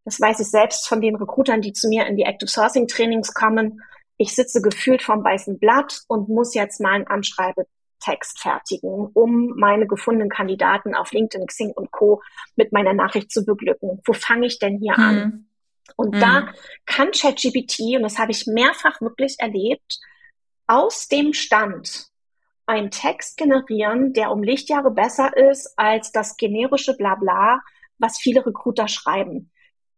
[0.03, 3.33] Das weiß ich selbst von den Recruitern, die zu mir in die Active Sourcing Trainings
[3.33, 3.81] kommen.
[4.17, 7.65] Ich sitze gefühlt vom weißen Blatt und muss jetzt mal ein Anschreibe
[8.03, 12.21] Text fertigen, um meine gefundenen Kandidaten auf LinkedIn, Xing und Co.
[12.55, 14.01] mit meiner Nachricht zu beglücken.
[14.05, 15.03] Wo fange ich denn hier mhm.
[15.03, 15.47] an?
[15.95, 16.19] Und mhm.
[16.19, 16.53] da
[16.85, 19.99] kann ChatGPT, und das habe ich mehrfach wirklich erlebt,
[20.67, 22.07] aus dem Stand
[22.65, 27.59] einen Text generieren, der um Lichtjahre besser ist als das generische Blabla,
[27.97, 29.51] was viele Recruiter schreiben.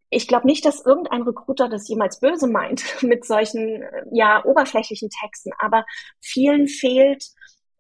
[0.09, 5.51] Ich glaube nicht, dass irgendein Recruiter das jemals böse meint mit solchen ja oberflächlichen Texten,
[5.59, 5.85] aber
[6.19, 7.25] vielen fehlt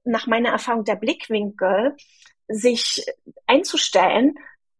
[0.05, 1.95] nach meiner Erfahrung der Blickwinkel,
[2.47, 3.03] sich
[3.47, 4.35] einzustellen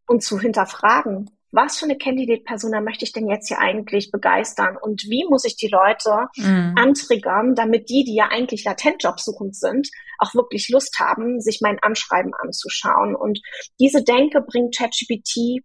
[0.07, 5.03] und zu hinterfragen, was für eine Candidate-Persona möchte ich denn jetzt hier eigentlich begeistern und
[5.03, 6.75] wie muss ich die Leute mhm.
[6.77, 11.79] antriggern, damit die, die ja eigentlich latent jobsuchend sind, auch wirklich Lust haben, sich mein
[11.79, 13.15] Anschreiben anzuschauen.
[13.15, 13.39] Und
[13.79, 15.63] diese Denke bringt ChatGPT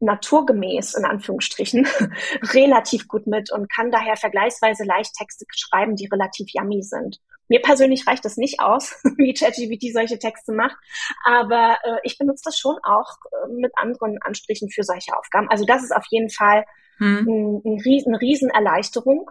[0.00, 1.86] naturgemäß, in Anführungsstrichen,
[2.52, 7.20] relativ gut mit und kann daher vergleichsweise leicht Texte schreiben, die relativ yummy sind.
[7.48, 10.76] Mir persönlich reicht das nicht aus, wie ChatGPT solche Texte macht,
[11.24, 15.48] aber äh, ich benutze das schon auch äh, mit anderen Anstrichen für solche Aufgaben.
[15.50, 16.64] Also das ist auf jeden Fall
[16.98, 17.26] hm.
[17.28, 19.30] ein, ein riesen, eine Riesenerleichterung.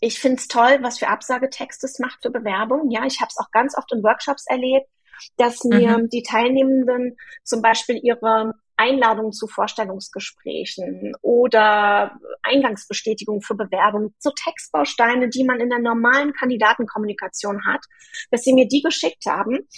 [0.00, 2.90] Ich finde es toll, was für Absagetexte es macht für Bewerbungen.
[2.90, 4.88] Ja, ich habe es auch ganz oft in Workshops erlebt,
[5.36, 6.08] dass mir mhm.
[6.10, 15.44] die Teilnehmenden zum Beispiel ihre Einladungen zu Vorstellungsgesprächen oder Eingangsbestätigung für Bewerbungen, so Textbausteine, die
[15.44, 17.84] man in der normalen Kandidatenkommunikation hat,
[18.30, 19.68] dass sie mir die geschickt haben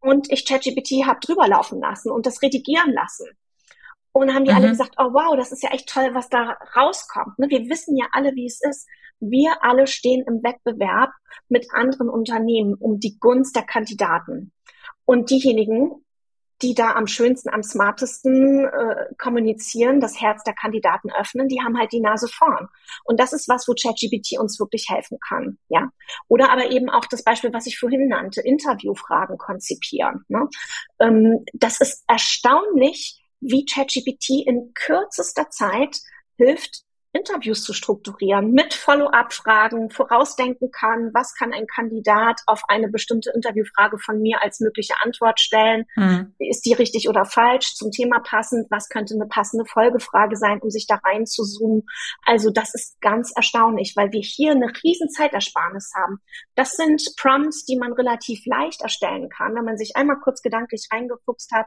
[0.00, 3.26] und ich ChatGPT habe drüber laufen lassen und das redigieren lassen.
[4.14, 4.56] Und haben die mhm.
[4.58, 7.38] alle gesagt, oh wow, das ist ja echt toll, was da rauskommt.
[7.38, 8.86] Ne, wir wissen ja alle, wie es ist.
[9.20, 11.12] Wir alle stehen im Wettbewerb
[11.48, 14.52] mit anderen Unternehmen um die Gunst der Kandidaten.
[15.06, 16.04] Und diejenigen,
[16.62, 21.78] die da am schönsten, am smartesten äh, kommunizieren, das Herz der Kandidaten öffnen, die haben
[21.78, 22.68] halt die Nase vorn.
[23.04, 25.90] Und das ist was, wo ChatGPT uns wirklich helfen kann, ja.
[26.28, 30.24] Oder aber eben auch das Beispiel, was ich vorhin nannte, Interviewfragen konzipieren.
[30.28, 30.48] Ne?
[31.00, 35.98] Ähm, das ist erstaunlich, wie ChatGPT in kürzester Zeit
[36.36, 43.30] hilft, Interviews zu strukturieren, mit Follow-up-Fragen vorausdenken kann, was kann ein Kandidat auf eine bestimmte
[43.34, 46.34] Interviewfrage von mir als mögliche Antwort stellen, mhm.
[46.38, 50.70] ist die richtig oder falsch, zum Thema passend, was könnte eine passende Folgefrage sein, um
[50.70, 51.84] sich da rein zu zoomen.
[52.24, 56.18] Also das ist ganz erstaunlich, weil wir hier eine riesen Zeitersparnis haben.
[56.54, 59.54] Das sind Prompts, die man relativ leicht erstellen kann.
[59.54, 61.66] Wenn man sich einmal kurz gedanklich reingefuchst hat,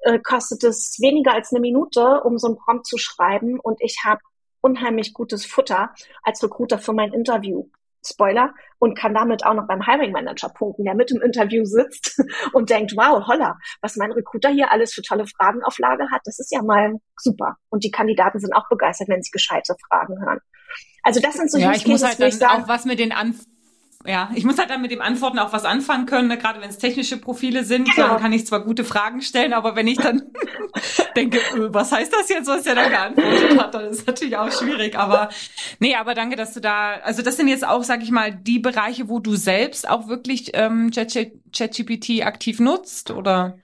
[0.00, 4.02] äh, kostet es weniger als eine Minute, um so ein Prompt zu schreiben und ich
[4.04, 4.20] habe
[4.64, 7.68] unheimlich gutes Futter als Recruiter für mein Interview.
[8.06, 12.22] Spoiler, und kann damit auch noch beim Hiring Manager punkten, der mit im Interview sitzt
[12.52, 16.20] und denkt, wow, holla, was mein Recruiter hier alles für tolle Fragen auf Lage hat,
[16.24, 17.56] das ist ja mal super.
[17.70, 20.40] Und die Kandidaten sind auch begeistert, wenn sie gescheite Fragen hören.
[21.02, 23.44] Also das sind so ja, ich muss halt dann sagen, auch was mit den Anf
[24.06, 26.36] ja, ich muss halt dann mit dem Antworten auch was anfangen können, ne?
[26.36, 28.08] gerade wenn es technische Profile sind, genau.
[28.08, 30.30] dann kann ich zwar gute Fragen stellen, aber wenn ich dann
[31.16, 34.36] denke, äh, was heißt das jetzt, was er da geantwortet hat, dann ist es natürlich
[34.36, 34.98] auch schwierig.
[34.98, 35.30] Aber
[35.78, 38.58] nee, aber danke, dass du da, also das sind jetzt auch, sag ich mal, die
[38.58, 43.58] Bereiche, wo du selbst auch wirklich ähm, ChatGPT aktiv nutzt, oder?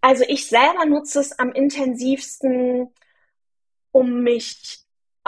[0.00, 2.88] Also ich selber nutze es am intensivsten,
[3.90, 4.79] um mich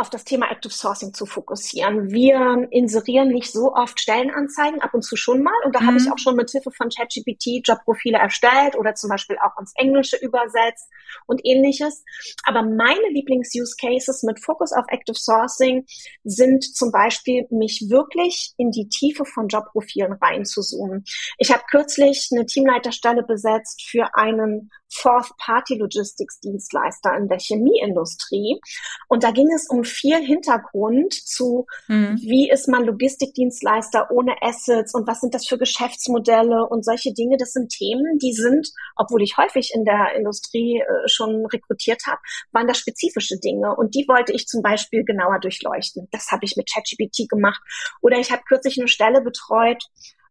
[0.03, 2.11] auf das Thema Active Sourcing zu fokussieren.
[2.11, 5.55] Wir inserieren nicht so oft Stellenanzeigen, ab und zu schon mal.
[5.65, 5.87] Und da mhm.
[5.87, 6.13] habe ich mhm.
[6.13, 10.91] auch schon mit Hilfe von ChatGPT Jobprofile erstellt oder zum Beispiel auch ins Englische übersetzt
[11.27, 12.05] und ähnliches.
[12.43, 15.87] Aber meine Lieblings-Use-Cases mit Fokus auf Active Sourcing
[16.25, 21.05] sind zum Beispiel, mich wirklich in die Tiefe von Jobprofilen reinzuzoomen.
[21.39, 28.61] Ich habe kürzlich eine Teamleiterstelle besetzt für einen Fourth-Party-Logistics-Dienstleister in der Chemieindustrie.
[29.09, 32.19] Und da ging es um viel Hintergrund zu, mhm.
[32.21, 37.37] wie ist man Logistikdienstleister ohne Assets und was sind das für Geschäftsmodelle und solche Dinge.
[37.39, 42.21] Das sind Themen, die sind, obwohl ich häufig in der Industrie äh, schon rekrutiert habe,
[42.53, 43.77] waren das spezifische Dinge.
[43.77, 46.09] Und die wollte ich zum Beispiel genauer durchleuchten.
[46.11, 47.61] Das habe ich mit ChatGPT gemacht.
[48.01, 49.83] Oder ich habe kürzlich eine Stelle betreut,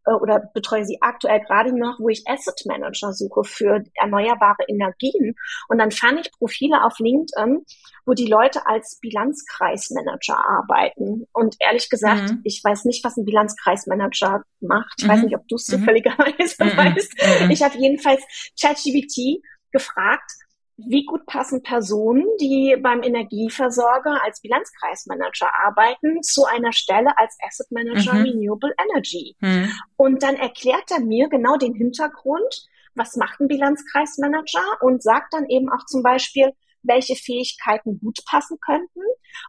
[0.05, 5.35] äh, oder betreue sie aktuell gerade noch, wo ich Asset Manager suche für erneuerbare Energien.
[5.67, 7.65] Und dann fand ich Profile auf LinkedIn,
[8.05, 11.27] wo die Leute als Bilanzkreismanager arbeiten.
[11.33, 12.41] Und ehrlich gesagt, mhm.
[12.43, 14.93] ich weiß nicht, was ein Bilanzkreismanager macht.
[14.97, 15.09] Ich mhm.
[15.09, 15.79] weiß nicht, ob du es mhm.
[15.79, 16.77] zufälligerweise mhm.
[16.77, 17.43] weißt.
[17.43, 17.51] Mhm.
[17.51, 18.21] Ich habe jedenfalls
[18.59, 20.31] ChatGPT gefragt,
[20.87, 27.71] wie gut passen Personen, die beim Energieversorger als Bilanzkreismanager arbeiten, zu einer Stelle als Asset
[27.71, 28.23] Manager mhm.
[28.23, 29.35] Renewable Energy.
[29.39, 29.71] Mhm.
[29.95, 35.47] Und dann erklärt er mir genau den Hintergrund, was macht ein Bilanzkreismanager und sagt dann
[35.47, 36.51] eben auch zum Beispiel,
[36.83, 39.01] welche Fähigkeiten gut passen könnten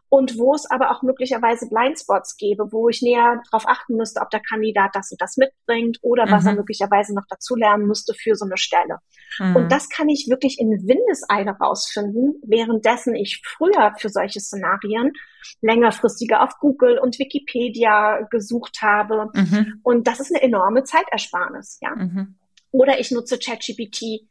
[0.09, 4.29] und wo es aber auch möglicherweise Blindspots gäbe, wo ich näher darauf achten müsste, ob
[4.29, 6.31] der Kandidat das und das mitbringt oder mhm.
[6.31, 6.59] was er mhm.
[6.59, 8.99] möglicherweise noch dazulernen müsste für so eine Stelle.
[9.39, 9.55] Mhm.
[9.55, 15.13] Und das kann ich wirklich in Windeseile rausfinden, währenddessen ich früher für solche Szenarien
[15.61, 19.29] längerfristiger auf Google und Wikipedia gesucht habe.
[19.33, 19.79] Mhm.
[19.83, 21.95] Und das ist eine enorme Zeitersparnis, ja.
[21.95, 22.35] Mhm.
[22.71, 24.27] Oder ich nutze ChatGPT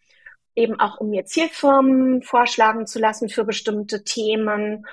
[0.55, 4.85] eben auch um mir Zielfirmen vorschlagen zu lassen für bestimmte Themen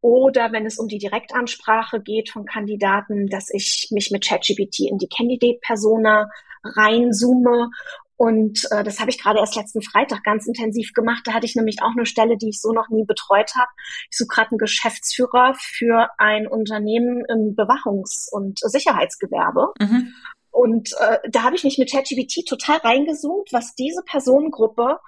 [0.00, 4.98] oder wenn es um die Direktansprache geht von Kandidaten, dass ich mich mit ChatGPT in
[4.98, 6.30] die Candidate-Persona
[6.62, 7.70] reinzoome.
[8.16, 11.22] Und äh, das habe ich gerade erst letzten Freitag ganz intensiv gemacht.
[11.24, 13.70] Da hatte ich nämlich auch eine Stelle, die ich so noch nie betreut habe.
[14.10, 19.72] Ich suche gerade einen Geschäftsführer für ein Unternehmen im Bewachungs- und Sicherheitsgewerbe.
[19.80, 20.14] Mhm.
[20.58, 24.98] Und äh, da habe ich mich mit ChatGPT total reingezoomt, was diese Personengruppe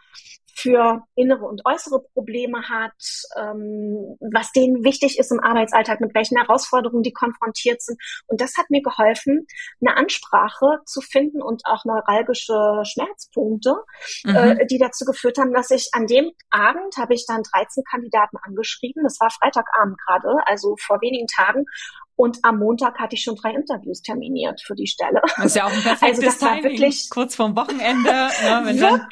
[0.55, 2.93] für innere und äußere Probleme hat,
[3.37, 7.99] ähm, was denen wichtig ist im Arbeitsalltag, mit welchen Herausforderungen die konfrontiert sind.
[8.29, 9.47] Und das hat mir geholfen,
[9.81, 13.75] eine Ansprache zu finden und auch neuralgische Schmerzpunkte,
[14.25, 14.37] mhm.
[14.37, 18.37] äh, die dazu geführt haben, dass ich an dem Abend habe ich dann 13 Kandidaten
[18.43, 19.03] angeschrieben.
[19.03, 21.65] Das war Freitagabend gerade, also vor wenigen Tagen.
[22.21, 25.23] Und am Montag hatte ich schon drei Interviews terminiert für die Stelle.
[25.37, 28.29] Das ist ja auch ein perfektes also das Timing, wirklich kurz vorm Wochenende.
[28.43, 29.09] Ne,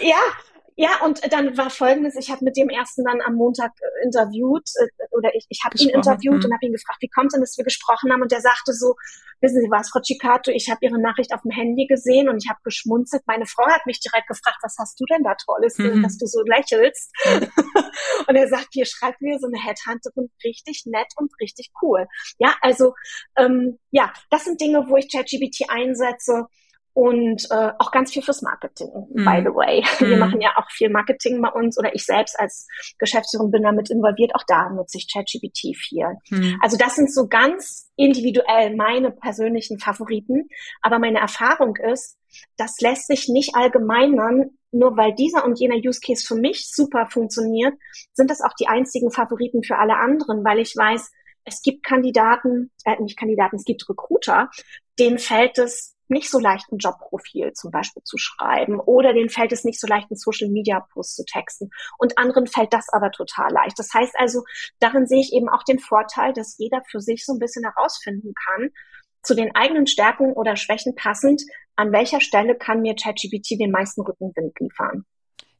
[0.00, 0.14] ja,
[0.80, 4.66] ja, und dann war folgendes, ich habe mit dem ersten dann am Montag äh, interviewt
[4.76, 6.44] äh, oder ich, ich habe ihn interviewt mhm.
[6.46, 8.94] und habe ihn gefragt, wie kommt denn, dass wir gesprochen haben und der sagte so,
[9.42, 12.48] wissen Sie was, Frau Cicato, ich habe Ihre Nachricht auf dem Handy gesehen und ich
[12.48, 13.22] habe geschmunzelt.
[13.26, 16.02] Meine Frau hat mich direkt gefragt, was hast du denn da Tolles, mhm.
[16.02, 17.12] dass du so lächelst?
[18.26, 22.06] und er sagt, hier schreibt mir so eine Headhunterin richtig nett und richtig cool.
[22.38, 22.94] Ja, also
[23.36, 26.46] ähm, ja, das sind Dinge, wo ich ChatGPT einsetze
[26.92, 29.24] und äh, auch ganz viel fürs Marketing, mm.
[29.24, 29.84] by the way.
[30.00, 30.04] Mm.
[30.10, 32.66] Wir machen ja auch viel Marketing bei uns oder ich selbst als
[32.98, 34.34] Geschäftsführerin bin damit involviert.
[34.34, 36.06] Auch da nutze ich ChatGPT viel.
[36.30, 36.56] Mm.
[36.62, 40.48] Also das sind so ganz individuell meine persönlichen Favoriten.
[40.82, 42.18] Aber meine Erfahrung ist,
[42.56, 47.06] das lässt sich nicht allgemeinern, nur weil dieser und jener Use Case für mich super
[47.10, 47.74] funktioniert,
[48.12, 51.10] sind das auch die einzigen Favoriten für alle anderen, weil ich weiß,
[51.44, 54.50] es gibt Kandidaten, äh, nicht Kandidaten, es gibt Recruiter,
[54.98, 59.52] denen fällt es nicht so leicht, ein Jobprofil zum Beispiel zu schreiben oder denen fällt
[59.52, 61.70] es nicht so leicht, einen Social-Media-Post zu texten.
[61.98, 63.78] Und anderen fällt das aber total leicht.
[63.78, 64.44] Das heißt also,
[64.80, 68.34] darin sehe ich eben auch den Vorteil, dass jeder für sich so ein bisschen herausfinden
[68.34, 68.70] kann,
[69.22, 71.42] zu den eigenen Stärken oder Schwächen passend,
[71.76, 75.04] an welcher Stelle kann mir ChatGPT den meisten Rückenwind liefern.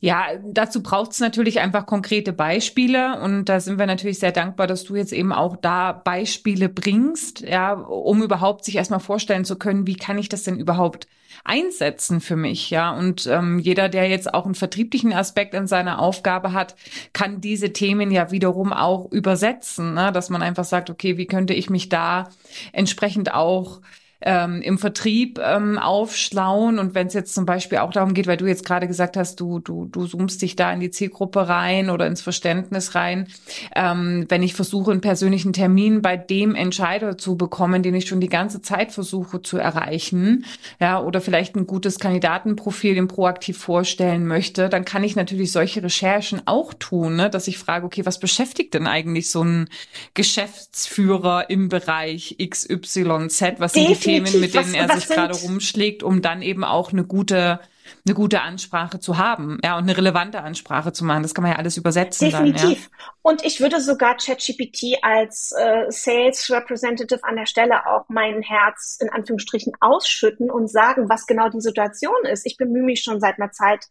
[0.03, 4.67] Ja, dazu braucht es natürlich einfach konkrete Beispiele und da sind wir natürlich sehr dankbar,
[4.67, 9.57] dass du jetzt eben auch da Beispiele bringst, ja, um überhaupt sich erstmal vorstellen zu
[9.59, 11.07] können, wie kann ich das denn überhaupt
[11.45, 12.97] einsetzen für mich, ja.
[12.97, 16.77] Und ähm, jeder, der jetzt auch einen vertrieblichen Aspekt in seiner Aufgabe hat,
[17.13, 20.13] kann diese Themen ja wiederum auch übersetzen, ne?
[20.13, 22.31] dass man einfach sagt, okay, wie könnte ich mich da
[22.73, 23.81] entsprechend auch
[24.23, 26.79] ähm, im Vertrieb ähm, aufschlauen.
[26.79, 29.41] Und wenn es jetzt zum Beispiel auch darum geht, weil du jetzt gerade gesagt hast,
[29.41, 33.29] du, du, du zoomst dich da in die Zielgruppe rein oder ins Verständnis rein,
[33.75, 38.21] ähm, wenn ich versuche, einen persönlichen Termin bei dem Entscheider zu bekommen, den ich schon
[38.21, 40.45] die ganze Zeit versuche zu erreichen,
[40.81, 45.83] ja, oder vielleicht ein gutes Kandidatenprofil dem proaktiv vorstellen möchte, dann kann ich natürlich solche
[45.83, 47.31] Recherchen auch tun, ne?
[47.31, 49.69] dass ich frage, okay, was beschäftigt denn eigentlich so ein
[50.15, 53.55] Geschäftsführer im Bereich XYZ?
[53.59, 56.65] Was sind die Themen, mit denen was, er was sich gerade rumschlägt, um dann eben
[56.65, 57.61] auch eine gute
[58.07, 61.23] eine gute Ansprache zu haben, ja, und eine relevante Ansprache zu machen.
[61.23, 62.31] Das kann man ja alles übersetzen.
[62.31, 62.63] Definitiv.
[62.63, 63.13] Dann, ja.
[63.23, 68.99] Und ich würde sogar ChatGPT als äh, Sales Representative an der Stelle auch mein Herz
[69.01, 72.47] in Anführungsstrichen ausschütten und sagen, was genau die Situation ist.
[72.47, 73.85] Ich bemühe mich schon seit einer Zeit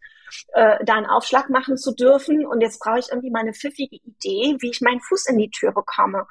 [0.52, 2.46] äh, da einen Aufschlag machen zu dürfen.
[2.46, 5.50] Und jetzt brauche ich irgendwie mal eine pfiffige Idee, wie ich meinen Fuß in die
[5.50, 6.26] Tür bekomme.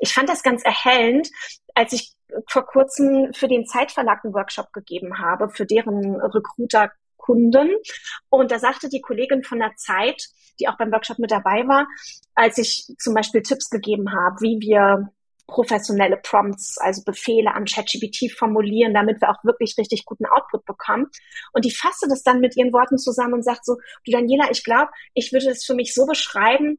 [0.00, 1.28] Ich fand das ganz erhellend,
[1.74, 2.14] als ich
[2.48, 7.70] vor kurzem für den Zeitverlag einen Workshop gegeben habe, für deren Recruiter Kunden.
[8.28, 10.28] Und da sagte die Kollegin von der Zeit,
[10.60, 11.86] die auch beim Workshop mit dabei war,
[12.34, 15.08] als ich zum Beispiel Tipps gegeben habe, wie wir
[15.46, 21.06] professionelle Prompts, also Befehle an ChatGPT formulieren, damit wir auch wirklich richtig guten Output bekommen.
[21.52, 24.64] Und die fasste das dann mit ihren Worten zusammen und sagt so, du Daniela, ich
[24.64, 26.78] glaube, ich würde es für mich so beschreiben,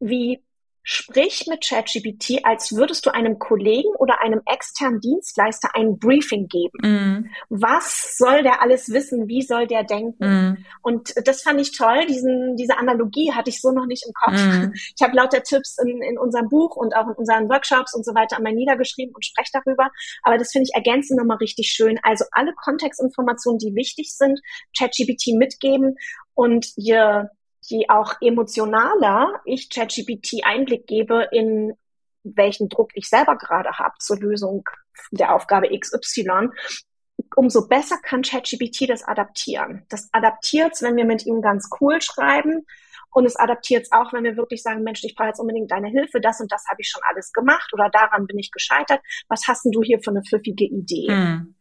[0.00, 0.44] wie
[0.90, 6.78] Sprich mit ChatGPT, als würdest du einem Kollegen oder einem externen Dienstleister ein Briefing geben.
[6.80, 7.30] Mm.
[7.50, 9.28] Was soll der alles wissen?
[9.28, 10.24] Wie soll der denken?
[10.24, 10.64] Mm.
[10.80, 12.06] Und das fand ich toll.
[12.06, 14.32] Diesen, diese Analogie hatte ich so noch nicht im Kopf.
[14.32, 14.72] Mm.
[14.96, 18.14] Ich habe lauter Tipps in, in unserem Buch und auch in unseren Workshops und so
[18.14, 19.90] weiter einmal niedergeschrieben und spreche darüber.
[20.22, 22.00] Aber das finde ich ergänzend nochmal richtig schön.
[22.02, 24.40] Also alle Kontextinformationen, die wichtig sind,
[24.78, 25.96] ChatGPT mitgeben
[26.32, 27.26] und je
[27.68, 31.74] je auch emotionaler ich ChatGPT Einblick gebe in
[32.22, 34.68] welchen Druck ich selber gerade habe zur Lösung
[35.10, 36.50] der Aufgabe XY,
[37.36, 39.84] umso besser kann ChatGPT das adaptieren.
[39.88, 42.66] Das adaptiert wenn wir mit ihm ganz cool schreiben.
[43.10, 45.88] Und es adaptiert es auch, wenn wir wirklich sagen, Mensch, ich brauche jetzt unbedingt deine
[45.88, 49.00] Hilfe, das und das habe ich schon alles gemacht oder daran bin ich gescheitert.
[49.28, 51.08] Was hast denn du hier für eine pfiffige Idee?
[51.08, 51.54] Hm.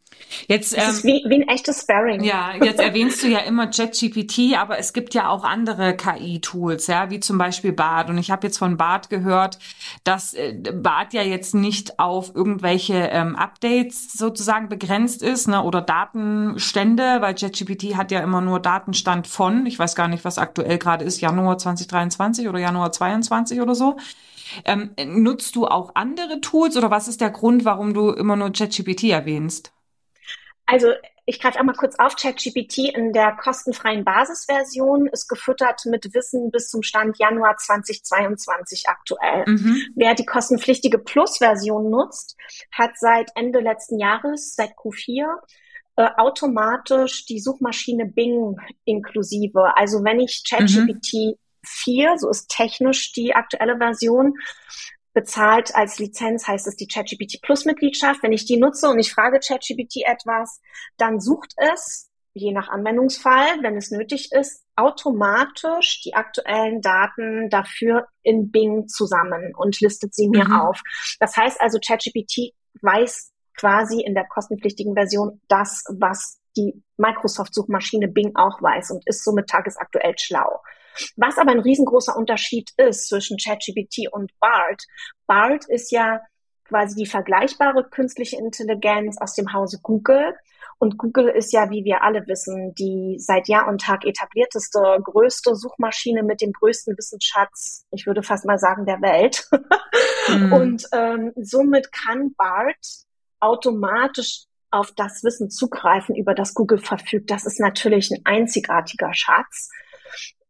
[0.48, 2.24] Jetzt, das ähm, ist wie, wie ein echtes Sparring.
[2.24, 7.10] Ja, jetzt erwähnst du ja immer ChatGPT, aber es gibt ja auch andere KI-Tools, ja,
[7.10, 8.10] wie zum Beispiel Bart.
[8.10, 9.58] Und ich habe jetzt von Bart gehört,
[10.04, 15.82] dass äh, Bart ja jetzt nicht auf irgendwelche ähm, Updates sozusagen begrenzt ist, ne, oder
[15.82, 20.78] Datenstände, weil ChatGPT hat ja immer nur Datenstand von, ich weiß gar nicht, was aktuell
[20.78, 23.98] gerade ist, Januar 2023 oder Januar 22 oder so.
[24.63, 28.52] Ähm, nutzt du auch andere Tools oder was ist der Grund, warum du immer nur
[28.52, 29.74] ChatGPT erwähnst?
[30.67, 30.93] Also
[31.25, 36.69] ich greife einmal kurz auf, ChatGPT in der kostenfreien Basisversion ist gefüttert mit Wissen bis
[36.69, 39.43] zum Stand Januar 2022 aktuell.
[39.45, 39.82] Mhm.
[39.95, 42.38] Wer die kostenpflichtige Plus-Version nutzt,
[42.71, 45.25] hat seit Ende letzten Jahres, seit Q4,
[45.97, 49.75] äh, automatisch die Suchmaschine Bing inklusive.
[49.75, 51.34] Also wenn ich ChatGPT mhm.
[51.65, 54.34] 4, so ist technisch die aktuelle Version,
[55.17, 58.21] bezahlt als Lizenz, heißt es die ChatGPT Plus Mitgliedschaft.
[58.21, 60.62] Wenn ich die nutze und ich frage ChatGPT etwas,
[60.97, 68.06] dann sucht es, je nach Anwendungsfall, wenn es nötig ist, automatisch die aktuellen Daten dafür
[68.21, 70.53] in Bing zusammen und listet sie mir mhm.
[70.53, 70.84] auf.
[71.19, 72.53] Das heißt also, ChatGPT
[72.84, 79.23] weiß quasi in der kostenpflichtigen Version das, was die Microsoft-Suchmaschine Bing auch weiß und ist
[79.23, 80.62] somit tagesaktuell schlau.
[81.16, 84.84] Was aber ein riesengroßer Unterschied ist zwischen ChatGPT und BART.
[85.28, 86.22] BART ist ja
[86.68, 90.36] quasi die vergleichbare künstliche Intelligenz aus dem Hause Google.
[90.80, 95.56] Und Google ist ja, wie wir alle wissen, die seit Jahr und Tag etablierteste, größte
[95.56, 99.48] Suchmaschine mit dem größten Wissensschatz, ich würde fast mal sagen, der Welt.
[100.30, 100.54] Mhm.
[100.54, 102.86] Und ähm, somit kann BART
[103.40, 107.32] automatisch auf das Wissen zugreifen, über das Google verfügt.
[107.32, 109.70] Das ist natürlich ein einzigartiger Schatz.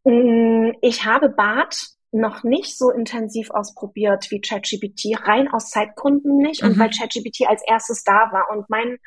[0.07, 6.63] Mm, ich habe BART noch nicht so intensiv ausprobiert wie ChatGPT, rein aus Zeitgründen nicht
[6.63, 6.79] und mhm.
[6.79, 8.49] weil ChatGPT als erstes da war.
[8.49, 8.99] Und mein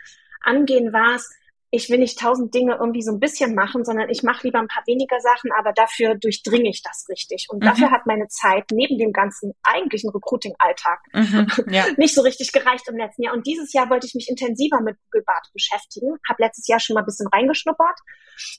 [0.43, 1.31] Angehen war es,
[1.73, 4.67] ich will nicht tausend Dinge irgendwie so ein bisschen machen, sondern ich mache lieber ein
[4.67, 7.47] paar weniger Sachen, aber dafür durchdringe ich das richtig.
[7.49, 7.67] Und mhm.
[7.67, 11.87] dafür hat meine Zeit neben dem ganzen eigentlichen Recruiting-Alltag mhm, ja.
[11.97, 13.35] nicht so richtig gereicht im letzten Jahr.
[13.35, 16.95] Und dieses Jahr wollte ich mich intensiver mit Google Bart beschäftigen, habe letztes Jahr schon
[16.95, 17.99] mal ein bisschen reingeschnuppert.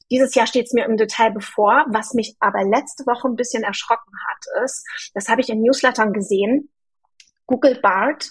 [0.10, 1.86] Dieses Jahr steht es mir im Detail bevor.
[1.89, 6.13] Was mich aber letzte Woche ein bisschen erschrocken hat, ist, das habe ich in Newslettern
[6.13, 6.69] gesehen,
[7.45, 8.30] Google Bart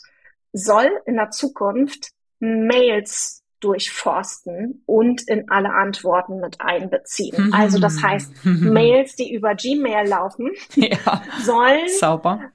[0.53, 7.47] soll in der Zukunft Mails durchforsten und in alle Antworten mit einbeziehen.
[7.47, 7.55] Mhm.
[7.55, 11.23] Also das heißt, Mails, die über Gmail laufen, ja.
[11.43, 12.51] sollen Sauber.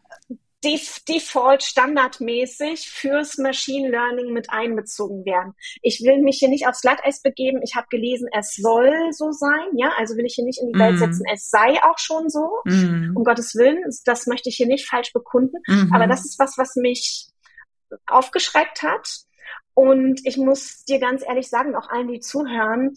[1.07, 5.53] Default standardmäßig fürs Machine Learning mit einbezogen werden.
[5.83, 7.61] Ich will mich hier nicht aufs Glatteis begeben.
[7.63, 9.67] Ich habe gelesen, es soll so sein.
[9.75, 10.99] Ja, also will ich hier nicht in die Welt mhm.
[10.99, 11.23] setzen.
[11.31, 12.49] Es sei auch schon so.
[12.65, 13.15] Mm.
[13.15, 15.57] Um Gottes Willen, das möchte ich hier nicht falsch bekunden.
[15.67, 17.27] Mm Aber das ist was, was mich
[18.07, 19.24] aufgeschreckt hat
[19.75, 22.95] und ich muss dir ganz ehrlich sagen, auch allen, die zuhören,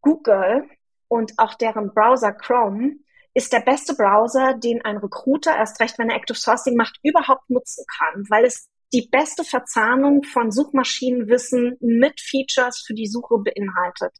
[0.00, 0.68] Google
[1.08, 2.96] und auch deren Browser Chrome
[3.34, 7.50] ist der beste Browser, den ein Recruiter, erst recht wenn er Active Sourcing macht, überhaupt
[7.50, 14.12] nutzen kann, weil es die beste Verzahnung von Suchmaschinenwissen mit Features für die Suche beinhaltet.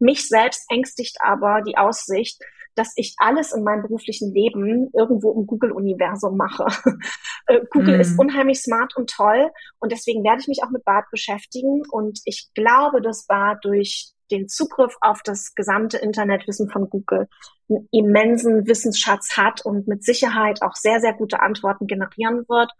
[0.00, 2.42] Mich selbst ängstigt aber die Aussicht,
[2.74, 6.66] dass ich alles in meinem beruflichen Leben irgendwo im Google-Universum mache.
[7.46, 8.00] Äh, Google mm.
[8.00, 12.20] ist unheimlich smart und toll und deswegen werde ich mich auch mit BART beschäftigen und
[12.24, 17.28] ich glaube, dass BART durch den Zugriff auf das gesamte Internetwissen von Google
[17.68, 22.72] einen immensen Wissensschatz hat und mit Sicherheit auch sehr, sehr gute Antworten generieren wird.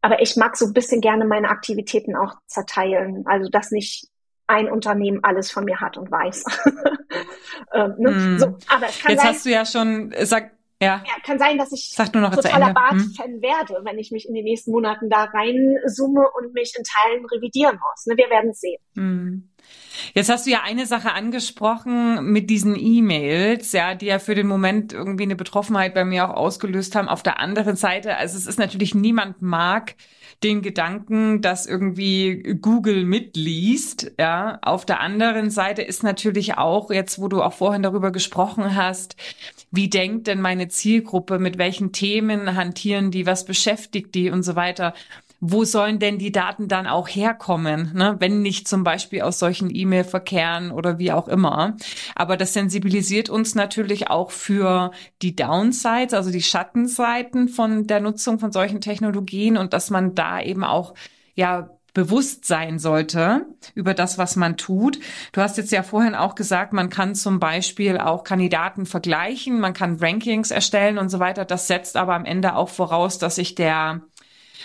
[0.00, 3.24] Aber ich mag so ein bisschen gerne meine Aktivitäten auch zerteilen.
[3.26, 4.08] Also, dass nicht
[4.46, 6.44] ein Unternehmen alles von mir hat und weiß.
[7.74, 8.10] ähm, ne?
[8.10, 8.38] mm.
[8.38, 11.02] so, aber es kann Jetzt sein, hast du ja schon, sag, ja.
[11.06, 13.42] ja, kann sein, dass ich Sag nur noch totaler Bart-Fan hm.
[13.42, 17.78] werde, wenn ich mich in den nächsten Monaten da reinzoome und mich in Teilen revidieren
[17.78, 18.06] muss.
[18.06, 18.80] Ne, wir werden es sehen.
[18.96, 19.48] Hm.
[20.12, 24.48] Jetzt hast du ja eine Sache angesprochen mit diesen E-Mails, ja, die ja für den
[24.48, 27.08] Moment irgendwie eine Betroffenheit bei mir auch ausgelöst haben.
[27.08, 29.94] Auf der anderen Seite, also es ist natürlich niemand mag
[30.44, 34.58] den Gedanken, dass irgendwie Google mitliest, ja.
[34.62, 39.16] Auf der anderen Seite ist natürlich auch jetzt, wo du auch vorhin darüber gesprochen hast,
[39.70, 44.56] wie denkt denn meine Zielgruppe, mit welchen Themen hantieren die, was beschäftigt die und so
[44.56, 44.94] weiter
[45.44, 48.14] wo sollen denn die Daten dann auch herkommen, ne?
[48.20, 51.76] wenn nicht zum Beispiel aus solchen E-Mail-Verkehren oder wie auch immer.
[52.14, 58.38] Aber das sensibilisiert uns natürlich auch für die Downsides, also die Schattenseiten von der Nutzung
[58.38, 60.94] von solchen Technologien und dass man da eben auch
[61.34, 65.00] ja bewusst sein sollte über das, was man tut.
[65.32, 69.74] Du hast jetzt ja vorhin auch gesagt, man kann zum Beispiel auch Kandidaten vergleichen, man
[69.74, 71.44] kann Rankings erstellen und so weiter.
[71.44, 74.02] Das setzt aber am Ende auch voraus, dass sich der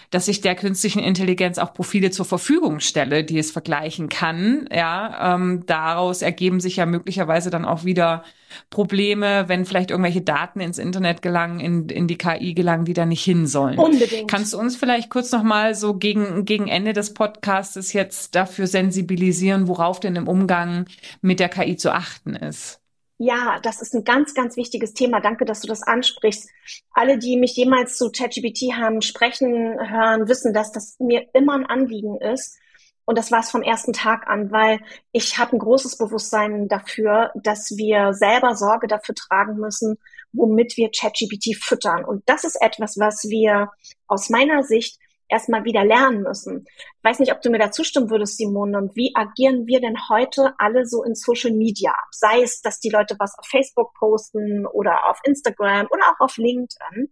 [0.09, 4.69] dass ich der künstlichen Intelligenz auch Profile zur Verfügung stelle, die es vergleichen kann.
[4.73, 8.23] Ja, ähm, daraus ergeben sich ja möglicherweise dann auch wieder
[8.69, 13.05] Probleme, wenn vielleicht irgendwelche Daten ins Internet gelangen, in, in die KI gelangen, die da
[13.05, 13.77] nicht hin sollen.
[13.77, 14.29] Unbedingt.
[14.29, 18.67] Kannst du uns vielleicht kurz noch mal so gegen, gegen Ende des Podcasts jetzt dafür
[18.67, 20.85] sensibilisieren, worauf denn im Umgang
[21.21, 22.79] mit der KI zu achten ist?
[23.19, 25.19] Ja, das ist ein ganz, ganz wichtiges Thema.
[25.19, 26.49] Danke, dass du das ansprichst.
[26.91, 29.49] Alle, die mich jemals zu ChatGPT haben sprechen
[29.89, 32.59] hören, wissen, dass das mir immer ein Anliegen ist.
[33.05, 34.81] Und das war es vom ersten Tag an, weil
[35.13, 39.97] ich habe ein großes Bewusstsein dafür, dass wir selber Sorge dafür tragen müssen,
[40.33, 42.05] womit wir ChatGPT füttern.
[42.05, 43.71] Und das ist etwas, was wir
[44.07, 44.99] aus meiner Sicht
[45.29, 46.65] erstmal wieder lernen müssen.
[46.67, 48.77] Ich weiß nicht, ob du mir da zustimmen würdest, Simone.
[48.77, 51.93] Und wie agieren wir denn heute alle so in Social Media?
[52.11, 56.37] Sei es, dass die Leute was auf Facebook posten oder auf Instagram oder auch auf
[56.37, 57.09] LinkedIn.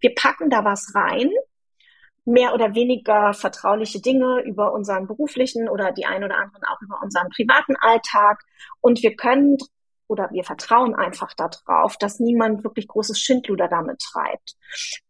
[0.00, 1.30] Wir packen da was rein,
[2.24, 7.00] mehr oder weniger vertrauliche Dinge über unseren beruflichen oder die einen oder anderen auch über
[7.02, 8.42] unseren privaten Alltag.
[8.80, 9.58] Und wir können
[10.08, 14.56] oder wir vertrauen einfach darauf, dass niemand wirklich großes Schindluder damit treibt.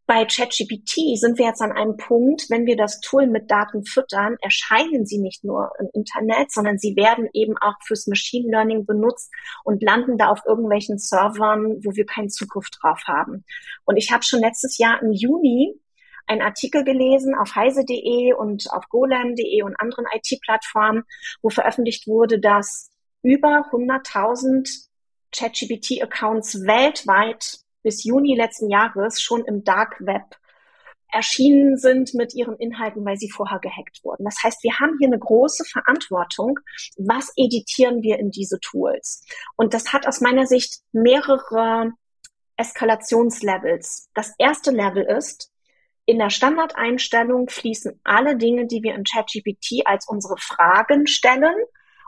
[0.07, 4.37] Bei ChatGPT sind wir jetzt an einem Punkt, wenn wir das Tool mit Daten füttern,
[4.43, 9.33] erscheinen sie nicht nur im Internet, sondern sie werden eben auch fürs Machine Learning benutzt
[9.65, 13.45] und landen da auf irgendwelchen Servern, wo wir keinen Zugriff drauf haben.
[13.85, 15.75] Und ich habe schon letztes Jahr im Juni
[16.27, 21.05] einen Artikel gelesen auf heise.de und auf golem.de und anderen IT-Plattformen,
[21.43, 22.91] wo veröffentlicht wurde, dass
[23.25, 24.87] über 100.000
[25.33, 30.37] ChatGPT-Accounts weltweit bis Juni letzten Jahres schon im Dark Web
[31.11, 34.25] erschienen sind mit ihren Inhalten, weil sie vorher gehackt wurden.
[34.25, 36.59] Das heißt, wir haben hier eine große Verantwortung.
[36.97, 39.25] Was editieren wir in diese Tools?
[39.57, 41.93] Und das hat aus meiner Sicht mehrere
[42.57, 44.11] Eskalationslevels.
[44.15, 45.51] Das erste Level ist,
[46.05, 51.55] in der Standardeinstellung fließen alle Dinge, die wir in ChatGPT als unsere Fragen stellen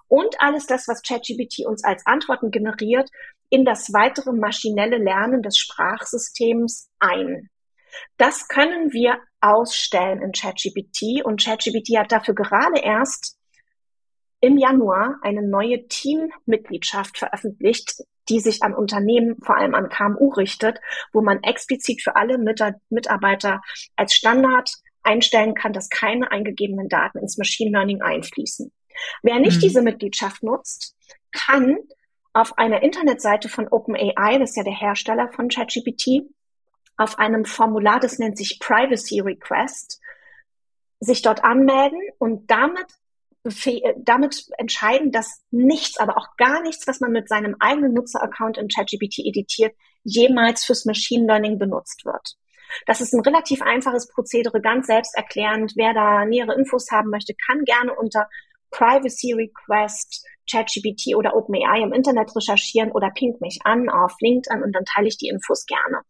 [0.09, 3.11] und alles das, was ChatGPT uns als Antworten generiert,
[3.51, 7.49] in das weitere maschinelle Lernen des Sprachsystems ein.
[8.17, 13.37] Das können wir ausstellen in ChatGPT und ChatGPT hat dafür gerade erst
[14.41, 20.81] im Januar eine neue Teammitgliedschaft veröffentlicht, die sich an Unternehmen, vor allem an KMU richtet,
[21.13, 23.63] wo man explizit für alle Mitarbeiter
[23.95, 24.71] als Standard
[25.03, 28.73] einstellen kann, dass keine eingegebenen Daten ins Machine Learning einfließen.
[29.23, 29.61] Wer nicht mhm.
[29.61, 30.97] diese Mitgliedschaft nutzt,
[31.33, 31.79] kann
[32.33, 36.23] auf einer Internetseite von OpenAI, das ist ja der Hersteller von ChatGPT,
[36.99, 40.01] auf einem Formular, das nennt sich Privacy Request,
[41.01, 42.87] sich dort anmelden und damit
[43.99, 48.69] damit entscheiden, dass nichts, aber auch gar nichts, was man mit seinem eigenen Nutzeraccount in
[48.69, 52.37] ChatGPT editiert, jemals fürs Machine Learning benutzt wird.
[52.87, 55.75] Das ist ein relativ einfaches Prozedere, ganz selbsterklärend.
[55.77, 58.29] Wer da nähere Infos haben möchte, kann gerne unter
[58.71, 64.73] Privacy Request ChatGPT oder OpenAI im Internet recherchieren oder pinkt mich an auf LinkedIn und
[64.73, 66.03] dann teile ich die Infos gerne.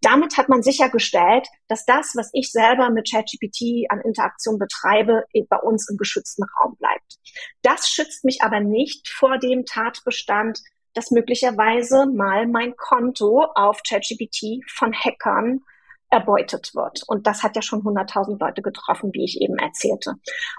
[0.00, 5.58] Damit hat man sichergestellt, dass das, was ich selber mit ChatGPT an Interaktion betreibe, bei
[5.58, 7.18] uns im geschützten Raum bleibt.
[7.62, 10.60] Das schützt mich aber nicht vor dem Tatbestand,
[10.94, 15.60] dass möglicherweise mal mein Konto auf ChatGPT von Hackern
[16.14, 17.02] erbeutet wird.
[17.06, 20.14] Und das hat ja schon 100.000 Leute getroffen, wie ich eben erzählte.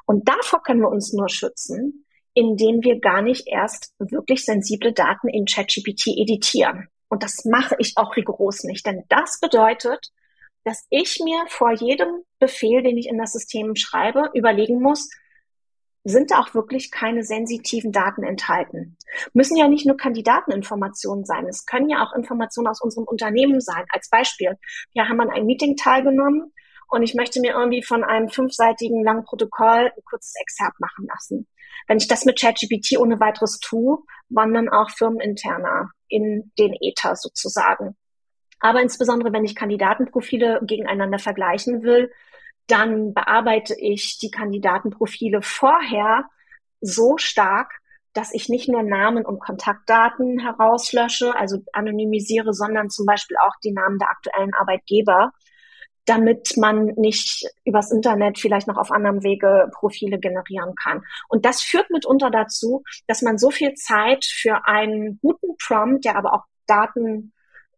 [0.05, 5.29] Und davor können wir uns nur schützen, indem wir gar nicht erst wirklich sensible Daten
[5.29, 6.89] in ChatGPT editieren.
[7.07, 10.11] Und das mache ich auch rigoros nicht, denn das bedeutet,
[10.65, 15.09] dass ich mir vor jedem Befehl, den ich in das System schreibe, überlegen muss,
[16.05, 18.95] sind da auch wirklich keine sensitiven Daten enthalten.
[19.33, 23.85] Müssen ja nicht nur Kandidateninformationen sein, es können ja auch Informationen aus unserem Unternehmen sein.
[23.89, 24.55] Als Beispiel,
[24.93, 26.53] wir haben an einem Meeting teilgenommen
[26.89, 31.47] und ich möchte mir irgendwie von einem fünfseitigen langen Protokoll ein kurzes Exzerpt machen lassen.
[31.87, 33.97] Wenn ich das mit ChatGPT ohne weiteres tue,
[34.29, 37.95] wandern auch firmeninterner in den Ether sozusagen.
[38.59, 42.11] Aber insbesondere, wenn ich Kandidatenprofile gegeneinander vergleichen will,
[42.67, 46.25] dann bearbeite ich die Kandidatenprofile vorher
[46.81, 47.71] so stark,
[48.13, 53.73] dass ich nicht nur Namen und Kontaktdaten herauslösche, also anonymisiere, sondern zum Beispiel auch die
[53.73, 55.31] Namen der aktuellen Arbeitgeber,
[56.05, 61.03] damit man nicht übers Internet vielleicht noch auf anderem Wege Profile generieren kann.
[61.27, 66.15] Und das führt mitunter dazu, dass man so viel Zeit für einen guten Prompt, der
[66.15, 66.43] aber auch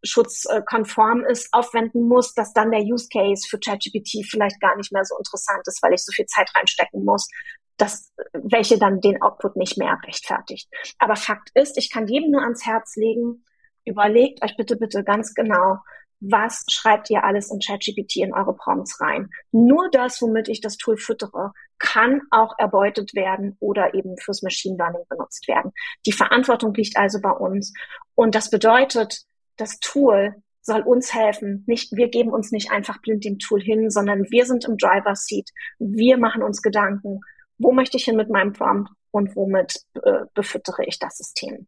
[0.02, 5.04] datenschutzkonform ist, aufwenden muss, dass dann der Use Case für ChatGPT vielleicht gar nicht mehr
[5.04, 7.28] so interessant ist, weil ich so viel Zeit reinstecken muss,
[7.76, 10.68] dass welche dann den Output nicht mehr rechtfertigt.
[10.98, 13.44] Aber Fakt ist, ich kann jedem nur ans Herz legen,
[13.84, 15.78] überlegt euch bitte, bitte ganz genau,
[16.20, 19.30] was schreibt ihr alles in ChatGPT in eure Prompts rein.
[19.52, 24.76] Nur das, womit ich das Tool füttere, kann auch erbeutet werden oder eben fürs Machine
[24.76, 25.72] Learning benutzt werden.
[26.06, 27.72] Die Verantwortung liegt also bei uns.
[28.16, 29.22] Und das bedeutet,
[29.58, 31.64] das Tool soll uns helfen.
[31.66, 35.14] Nicht, wir geben uns nicht einfach blind dem Tool hin, sondern wir sind im Driver
[35.14, 35.50] Seat.
[35.78, 37.20] Wir machen uns Gedanken.
[37.58, 41.66] Wo möchte ich hin mit meinem Prompt und womit äh, befüttere ich das System?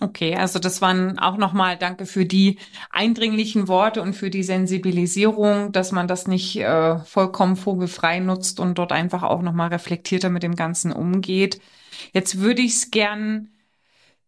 [0.00, 2.58] Okay, also das waren auch nochmal Danke für die
[2.90, 8.78] eindringlichen Worte und für die Sensibilisierung, dass man das nicht äh, vollkommen vogelfrei nutzt und
[8.78, 11.60] dort einfach auch nochmal reflektierter mit dem Ganzen umgeht.
[12.12, 13.50] Jetzt würde ich es gern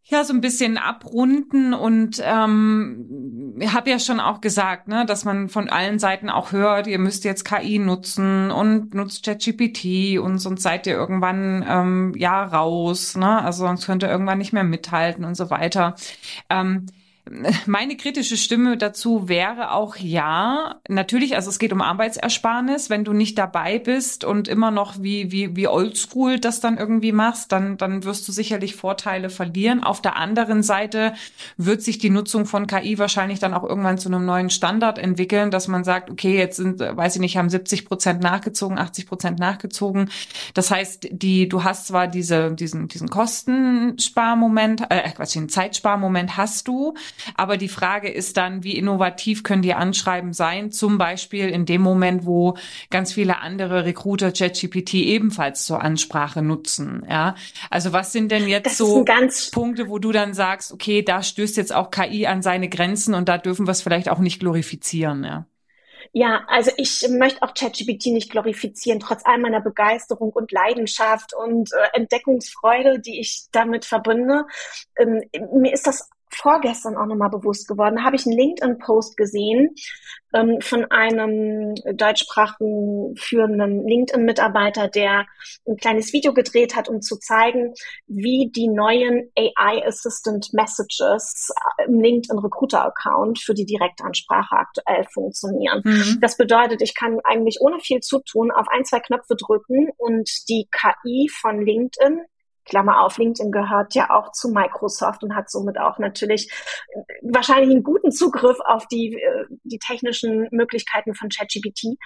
[0.07, 5.49] ja so ein bisschen abrunden und ähm, habe ja schon auch gesagt, ne, dass man
[5.49, 10.63] von allen Seiten auch hört, ihr müsst jetzt KI nutzen und nutzt ChatGPT und sonst
[10.63, 15.25] seid ihr irgendwann ähm, ja raus, ne, also sonst könnt ihr irgendwann nicht mehr mithalten
[15.25, 15.95] und so weiter.
[16.51, 16.87] Ähm,
[17.67, 22.91] meine kritische Stimme dazu wäre auch ja, natürlich, also es geht um Arbeitsersparnis.
[22.91, 27.13] Wenn du nicht dabei bist und immer noch wie, wie, wie oldschool das dann irgendwie
[27.13, 29.83] machst, dann, dann wirst du sicherlich Vorteile verlieren.
[29.85, 31.15] Auf der anderen Seite
[31.57, 35.51] wird sich die Nutzung von KI wahrscheinlich dann auch irgendwann zu einem neuen Standard entwickeln,
[35.51, 39.39] dass man sagt, okay, jetzt sind, weiß ich nicht, haben 70 Prozent nachgezogen, 80 Prozent
[39.39, 40.11] nachgezogen.
[40.53, 46.69] Das heißt, die, du hast zwar diese, diesen, diesen Kostensparmoment, äh, Quatsch, den Zeitsparmoment hast
[46.69, 46.95] du,
[47.37, 50.71] aber die Frage ist dann, wie innovativ können die Anschreiben sein?
[50.71, 52.57] Zum Beispiel in dem Moment, wo
[52.91, 57.07] ganz viele andere Recruiter ChatGPT ebenfalls zur Ansprache nutzen.
[57.09, 57.35] Ja,
[57.71, 59.05] also was sind denn jetzt so
[59.53, 63.29] Punkte, wo du dann sagst, okay, da stößt jetzt auch KI an seine Grenzen und
[63.29, 65.47] da dürfen wir es vielleicht auch nicht glorifizieren, ja?
[66.13, 71.73] Ja, also ich möchte auch ChatGPT nicht glorifizieren, trotz all meiner Begeisterung und Leidenschaft und
[71.73, 74.47] äh, Entdeckungsfreude, die ich damit verbinde.
[74.97, 78.05] Ähm, mir ist das vorgestern auch nochmal bewusst geworden.
[78.05, 79.75] Habe ich einen LinkedIn-Post gesehen
[80.35, 85.27] ähm, von einem deutschsprachigen führenden LinkedIn-Mitarbeiter, der
[85.67, 87.75] ein kleines Video gedreht hat, um zu zeigen,
[88.07, 91.53] wie die neuen AI Assistant Messages
[91.87, 95.83] im LinkedIn Recruiter Account für die Direktansprache aktuell funktionieren.
[95.85, 96.19] Mhm.
[96.21, 100.31] Das bedeutet, ich kann eigentlich ohne viel zu tun auf ein, zwei Knöpfe drücken und
[100.49, 102.23] die KI von LinkedIn
[102.65, 106.51] Klammer auf, LinkedIn gehört ja auch zu Microsoft und hat somit auch natürlich
[106.89, 111.99] äh, wahrscheinlich einen guten Zugriff auf die, äh, die technischen Möglichkeiten von ChatGPT.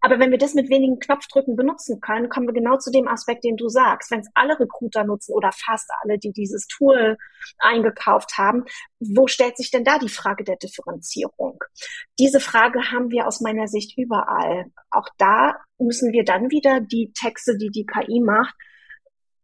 [0.00, 3.44] Aber wenn wir das mit wenigen Knopfdrücken benutzen können, kommen wir genau zu dem Aspekt,
[3.44, 4.10] den du sagst.
[4.10, 7.16] Wenn es alle Recruiter nutzen oder fast alle, die dieses Tool
[7.58, 8.64] eingekauft haben,
[9.00, 11.62] wo stellt sich denn da die Frage der Differenzierung?
[12.18, 14.66] Diese Frage haben wir aus meiner Sicht überall.
[14.90, 18.54] Auch da müssen wir dann wieder die Texte, die die KI macht,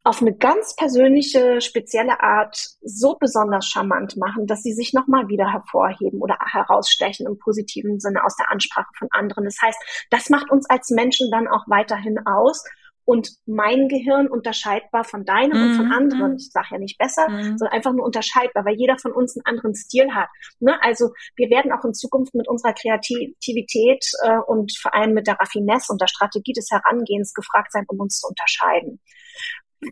[0.04, 5.52] auf eine ganz persönliche, spezielle Art so besonders charmant machen, dass sie sich nochmal wieder
[5.52, 9.44] hervorheben oder herausstechen im positiven Sinne aus der Ansprache von anderen.
[9.44, 9.78] Das heißt,
[10.10, 12.64] das macht uns als Menschen dann auch weiterhin aus
[13.04, 16.32] und mein Gehirn unterscheidbar von deinem mm, und von mhm, anderen.
[16.32, 16.36] Mm.
[16.36, 17.58] Ich sage ja nicht besser, mm.
[17.58, 20.28] sondern einfach nur unterscheidbar, weil jeder von uns einen anderen Stil hat.
[20.60, 20.78] Ne?
[20.82, 25.38] Also wir werden auch in Zukunft mit unserer Kreativität äh, und vor allem mit der
[25.38, 29.00] Raffinesse und der Strategie des Herangehens gefragt sein, um uns zu unterscheiden.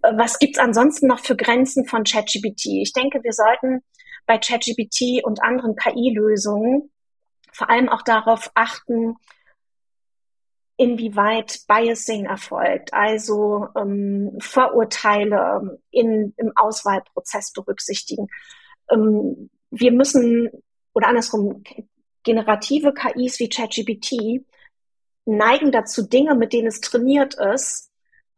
[0.02, 2.66] Was gibt's ansonsten noch für Grenzen von ChatGPT?
[2.82, 3.82] Ich denke, wir sollten
[4.26, 6.90] bei ChatGPT und anderen KI-Lösungen
[7.52, 9.16] vor allem auch darauf achten,
[10.76, 18.28] inwieweit Biasing erfolgt, also ähm, Vorurteile in, im Auswahlprozess berücksichtigen.
[18.90, 20.48] Ähm, wir müssen,
[20.94, 21.64] oder andersrum,
[22.22, 24.46] generative KIs wie ChatGPT
[25.26, 27.89] neigen dazu, Dinge, mit denen es trainiert ist,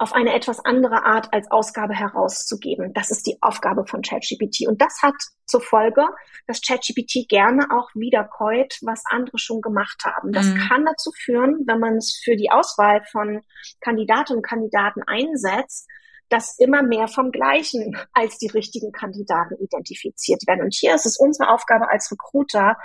[0.03, 2.93] auf eine etwas andere Art als Ausgabe herauszugeben.
[2.93, 4.67] Das ist die Aufgabe von ChatGPT.
[4.67, 5.15] Und das hat
[5.47, 6.05] zur Folge,
[6.49, 10.33] dass ChatGPT gerne auch wiederkäut, was andere schon gemacht haben.
[10.33, 10.57] Das mhm.
[10.57, 13.43] kann dazu führen, wenn man es für die Auswahl von
[13.81, 15.89] Kandidatinnen und Kandidaten einsetzt,
[16.29, 20.63] dass immer mehr vom Gleichen als die richtigen Kandidaten identifiziert werden.
[20.63, 22.77] Und hier ist es unsere Aufgabe als Recruiter,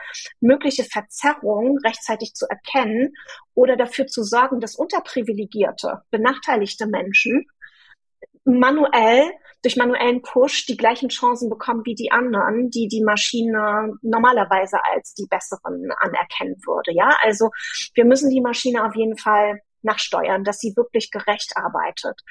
[0.42, 3.14] mögliche Verzerrungen rechtzeitig zu erkennen
[3.54, 7.46] oder dafür zu sorgen, dass unterprivilegierte, benachteiligte Menschen
[8.44, 9.32] manuell
[9.62, 15.14] durch manuellen Push die gleichen Chancen bekommen wie die anderen, die die Maschine normalerweise als
[15.14, 16.94] die besseren anerkennen würde.
[16.94, 17.50] Ja, also
[17.94, 22.21] wir müssen die Maschine auf jeden Fall nachsteuern, dass sie wirklich gerecht arbeitet.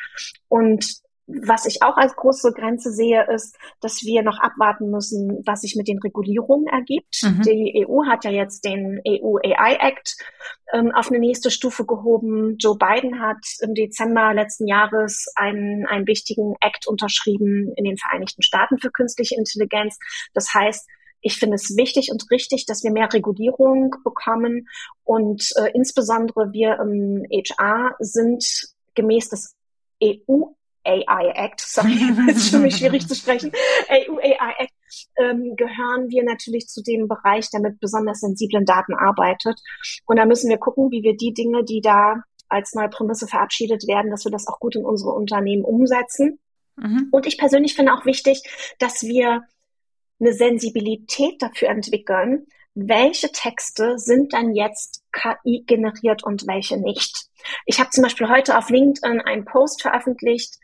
[0.49, 5.62] Und was ich auch als große Grenze sehe, ist, dass wir noch abwarten müssen, was
[5.62, 7.20] sich mit den Regulierungen ergibt.
[7.22, 7.42] Mhm.
[7.42, 10.16] Die EU hat ja jetzt den EU AI Act
[10.72, 12.57] ähm, auf eine nächste Stufe gehoben.
[12.59, 18.42] Joe Biden hat im Dezember letzten Jahres einen, einen wichtigen Act unterschrieben in den Vereinigten
[18.42, 19.99] Staaten für künstliche Intelligenz.
[20.32, 20.88] Das heißt,
[21.27, 24.68] ich finde es wichtig und richtig, dass wir mehr Regulierung bekommen
[25.03, 28.45] und äh, insbesondere wir im HR sind
[28.95, 29.57] gemäß des
[30.03, 30.53] EU
[30.85, 31.99] AI Act, sorry,
[32.31, 33.51] ist für mich schwierig zu sprechen,
[33.91, 34.72] EU AI Act,
[35.16, 39.61] ähm, gehören wir natürlich zu dem Bereich, der mit besonders sensiblen Daten arbeitet.
[40.07, 43.89] Und da müssen wir gucken, wie wir die Dinge, die da als neue Prämisse verabschiedet
[43.89, 46.39] werden, dass wir das auch gut in unsere Unternehmen umsetzen.
[46.77, 47.09] Mhm.
[47.11, 48.43] Und ich persönlich finde auch wichtig,
[48.79, 49.43] dass wir
[50.21, 57.27] eine Sensibilität dafür entwickeln, welche Texte sind dann jetzt KI generiert und welche nicht.
[57.64, 60.59] Ich habe zum Beispiel heute auf LinkedIn einen Post veröffentlicht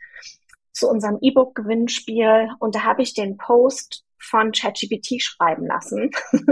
[0.71, 6.11] zu unserem E-Book-Gewinnspiel und da habe ich den Post von ChatGPT schreiben lassen.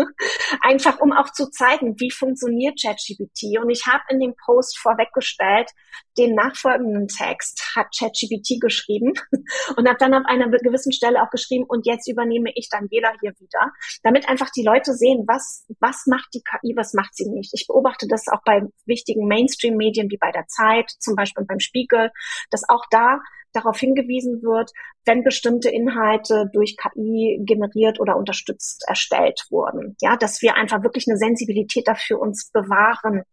[0.62, 3.60] Einfach um auch zu zeigen, wie funktioniert ChatGPT.
[3.62, 5.70] Und ich habe in dem Post vorweggestellt,
[6.18, 9.14] den nachfolgenden Text hat ChatGPT geschrieben
[9.78, 13.34] und habe dann auf einer gewissen Stelle auch geschrieben, und jetzt übernehme ich Daniela hier
[13.40, 13.72] wieder,
[14.04, 17.52] damit einfach die Leute sehen, was, was macht die KI, was macht sie nicht.
[17.54, 22.12] Ich beobachte das auch bei wichtigen Mainstream-Medien wie bei der Zeit, zum Beispiel beim Spiegel,
[22.50, 23.20] dass auch da
[23.54, 24.72] darauf hingewiesen wird,
[25.06, 29.96] wenn bestimmte Inhalte durch KI generiert oder unterstützt erstellt wurden.
[30.02, 33.24] Ja, dass wir einfach wirklich eine Sensibilität dafür uns bewahren.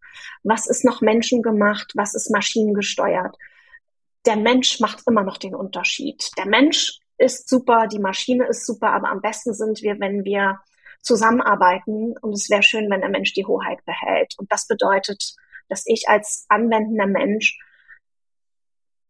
[0.43, 1.93] Was ist noch menschengemacht?
[1.95, 3.37] Was ist maschinengesteuert?
[4.27, 6.31] Der Mensch macht immer noch den Unterschied.
[6.37, 10.61] Der Mensch ist super, die Maschine ist super, aber am besten sind wir, wenn wir
[11.03, 14.35] zusammenarbeiten und es wäre schön, wenn der Mensch die Hoheit behält.
[14.39, 15.35] Und das bedeutet,
[15.69, 17.59] dass ich als anwendender Mensch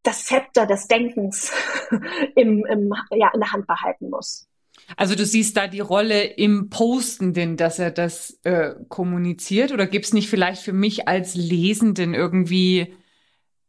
[0.08, 1.52] das Zepter des Denkens
[2.34, 4.48] im, im, ja, in der Hand behalten muss.
[4.96, 10.06] Also du siehst da die Rolle im Postenden, dass er das äh, kommuniziert oder gibt
[10.06, 12.94] es nicht vielleicht für mich als Lesenden irgendwie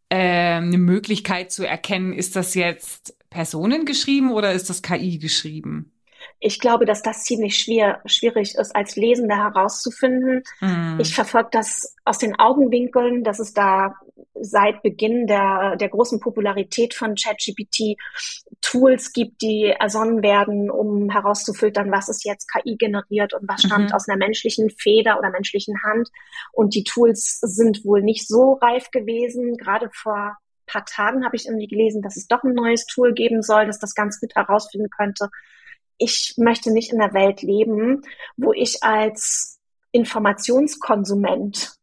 [0.07, 5.91] äh, eine Möglichkeit zu erkennen, ist das jetzt Personen geschrieben oder ist das KI geschrieben?
[6.39, 10.43] Ich glaube, dass das ziemlich schwer, schwierig ist, als Lesender herauszufinden.
[10.61, 10.99] Mm.
[10.99, 13.95] Ich verfolge das aus den Augenwinkeln, dass es da
[14.41, 17.97] seit Beginn der, der großen Popularität von ChatGPT
[18.61, 23.89] Tools gibt, die ersonnen werden, um herauszufiltern, was ist jetzt KI generiert und was stammt
[23.89, 23.95] mhm.
[23.95, 26.09] aus einer menschlichen Feder oder menschlichen Hand.
[26.51, 29.57] Und die Tools sind wohl nicht so reif gewesen.
[29.57, 30.37] Gerade vor
[30.69, 33.79] paar Tagen habe ich irgendwie gelesen, dass es doch ein neues Tool geben soll, das
[33.79, 35.29] das ganz gut herausfinden könnte.
[35.99, 38.01] Ich möchte nicht in einer Welt leben,
[38.35, 39.59] wo ich als
[39.91, 41.79] Informationskonsument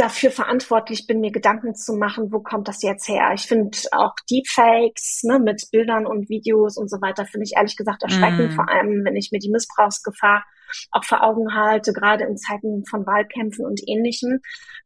[0.00, 3.32] dafür verantwortlich bin, mir Gedanken zu machen, wo kommt das jetzt her?
[3.34, 7.76] Ich finde auch Deepfakes ne, mit Bildern und Videos und so weiter, finde ich ehrlich
[7.76, 8.54] gesagt erschreckend, mm.
[8.54, 10.44] vor allem wenn ich mir die Missbrauchsgefahr
[10.90, 14.40] auch vor Augen halte, gerade in Zeiten von Wahlkämpfen und ähnlichem.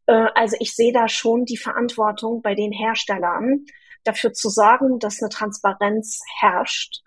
[0.06, 3.66] Äh, also ich sehe da schon die Verantwortung bei den Herstellern,
[4.02, 7.03] dafür zu sorgen, dass eine Transparenz herrscht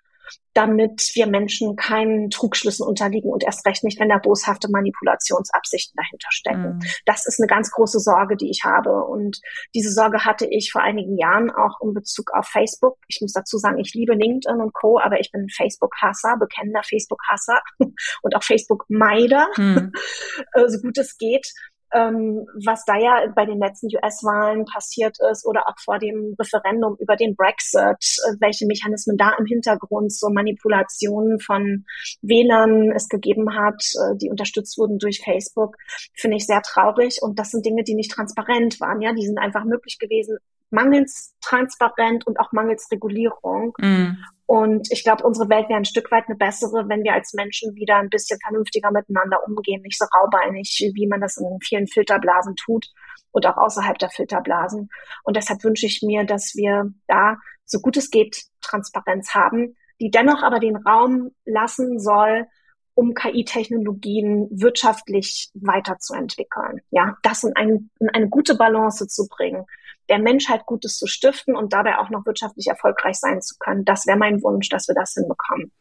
[0.54, 6.32] damit wir Menschen keinen Trugschlüssen unterliegen und erst recht nicht, wenn da boshafte Manipulationsabsichten dahinter
[6.32, 6.78] stecken.
[6.78, 6.80] Mhm.
[7.06, 9.06] Das ist eine ganz große Sorge, die ich habe.
[9.06, 9.40] Und
[9.76, 12.98] diese Sorge hatte ich vor einigen Jahren auch in Bezug auf Facebook.
[13.08, 17.62] Ich muss dazu sagen, ich liebe LinkedIn und Co., aber ich bin Facebook-Hasser, bekennender Facebook-Hasser
[18.24, 19.92] und auch Facebook-Meider, mhm.
[20.68, 21.48] so gut es geht.
[21.94, 26.96] Ähm, was da ja bei den letzten US-Wahlen passiert ist oder auch vor dem Referendum
[27.00, 31.86] über den Brexit, äh, welche Mechanismen da im Hintergrund so Manipulationen von
[32.22, 35.78] Wählern es gegeben hat, äh, die unterstützt wurden durch Facebook,
[36.14, 37.20] finde ich sehr traurig.
[37.22, 39.02] Und das sind Dinge, die nicht transparent waren.
[39.02, 40.38] Ja, die sind einfach möglich gewesen,
[40.70, 43.74] mangels transparent und auch mangels Regulierung.
[43.78, 44.18] Mm.
[44.46, 47.76] Und ich glaube, unsere Welt wäre ein Stück weit eine bessere, wenn wir als Menschen
[47.76, 52.56] wieder ein bisschen vernünftiger miteinander umgehen, nicht so raubeinig, wie man das in vielen Filterblasen
[52.56, 52.88] tut
[53.32, 54.90] und auch außerhalb der Filterblasen.
[55.24, 60.12] Und deshalb wünsche ich mir, dass wir da, so gut es geht, Transparenz haben, die
[60.12, 62.48] dennoch aber den Raum lassen soll,
[62.94, 66.82] um KI-Technologien wirtschaftlich weiterzuentwickeln.
[66.90, 69.66] Ja, das in, ein, in eine gute Balance zu bringen
[70.10, 73.86] der Menschheit Gutes zu stiften und dabei auch noch wirtschaftlich erfolgreich sein zu können.
[73.86, 75.72] Das wäre mein Wunsch, dass wir das hinbekommen.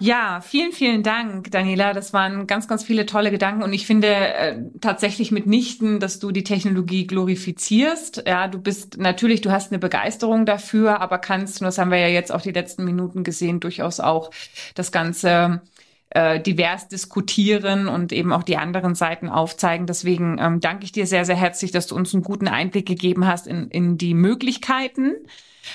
[0.00, 1.92] Ja, vielen, vielen Dank, Daniela.
[1.92, 6.30] Das waren ganz, ganz viele tolle Gedanken und ich finde äh, tatsächlich mitnichten, dass du
[6.30, 8.22] die Technologie glorifizierst.
[8.24, 11.98] Ja, du bist natürlich, du hast eine Begeisterung dafür, aber kannst, und das haben wir
[11.98, 14.30] ja jetzt auch die letzten Minuten gesehen, durchaus auch
[14.76, 15.62] das Ganze
[16.10, 19.86] äh, divers diskutieren und eben auch die anderen Seiten aufzeigen.
[19.86, 23.26] Deswegen ähm, danke ich dir sehr, sehr herzlich, dass du uns einen guten Einblick gegeben
[23.26, 25.14] hast in, in die Möglichkeiten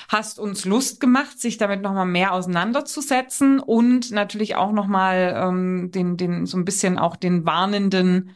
[0.08, 6.16] hast uns Lust gemacht, sich damit nochmal mehr auseinanderzusetzen und natürlich auch nochmal ähm, den,
[6.16, 8.30] den, so ein bisschen auch den warnenden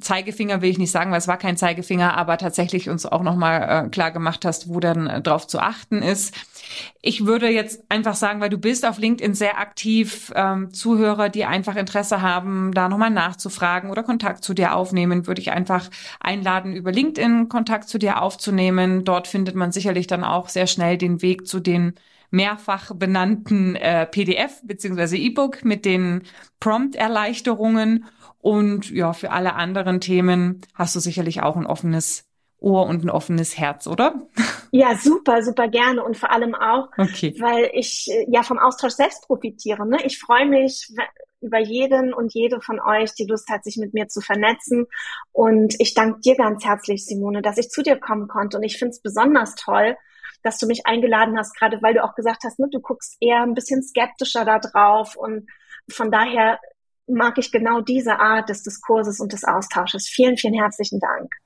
[0.00, 3.86] Zeigefinger will ich nicht sagen, weil es war kein Zeigefinger, aber tatsächlich uns auch nochmal
[3.86, 6.34] äh, klar gemacht hast, wo dann äh, drauf zu achten ist.
[7.02, 11.44] Ich würde jetzt einfach sagen, weil du bist auf LinkedIn sehr aktiv, ähm, Zuhörer, die
[11.44, 16.74] einfach Interesse haben, da nochmal nachzufragen oder Kontakt zu dir aufnehmen, würde ich einfach einladen,
[16.74, 19.04] über LinkedIn Kontakt zu dir aufzunehmen.
[19.04, 21.94] Dort findet man sicherlich dann auch sehr schnell den Weg zu den
[22.30, 26.22] mehrfach benannten äh, PDF beziehungsweise E-Book mit den
[26.60, 28.04] Prompt-Erleichterungen.
[28.40, 32.24] Und ja, für alle anderen Themen hast du sicherlich auch ein offenes
[32.58, 34.26] Ohr und ein offenes Herz, oder?
[34.70, 37.34] Ja, super, super gerne und vor allem auch, okay.
[37.38, 39.86] weil ich äh, ja vom Austausch selbst profitiere.
[39.86, 39.98] Ne?
[40.04, 40.92] Ich freue mich
[41.40, 44.86] über jeden und jede von euch, die Lust hat, sich mit mir zu vernetzen.
[45.32, 48.58] Und ich danke dir ganz herzlich, Simone, dass ich zu dir kommen konnte.
[48.58, 49.96] Und ich finde es besonders toll,
[50.42, 53.42] dass du mich eingeladen hast, gerade weil du auch gesagt hast, ne, du guckst eher
[53.42, 55.16] ein bisschen skeptischer da drauf.
[55.16, 55.48] Und
[55.90, 56.60] von daher
[57.10, 60.08] mag ich genau diese Art des Diskurses und des Austausches.
[60.08, 61.39] Vielen, vielen herzlichen Dank.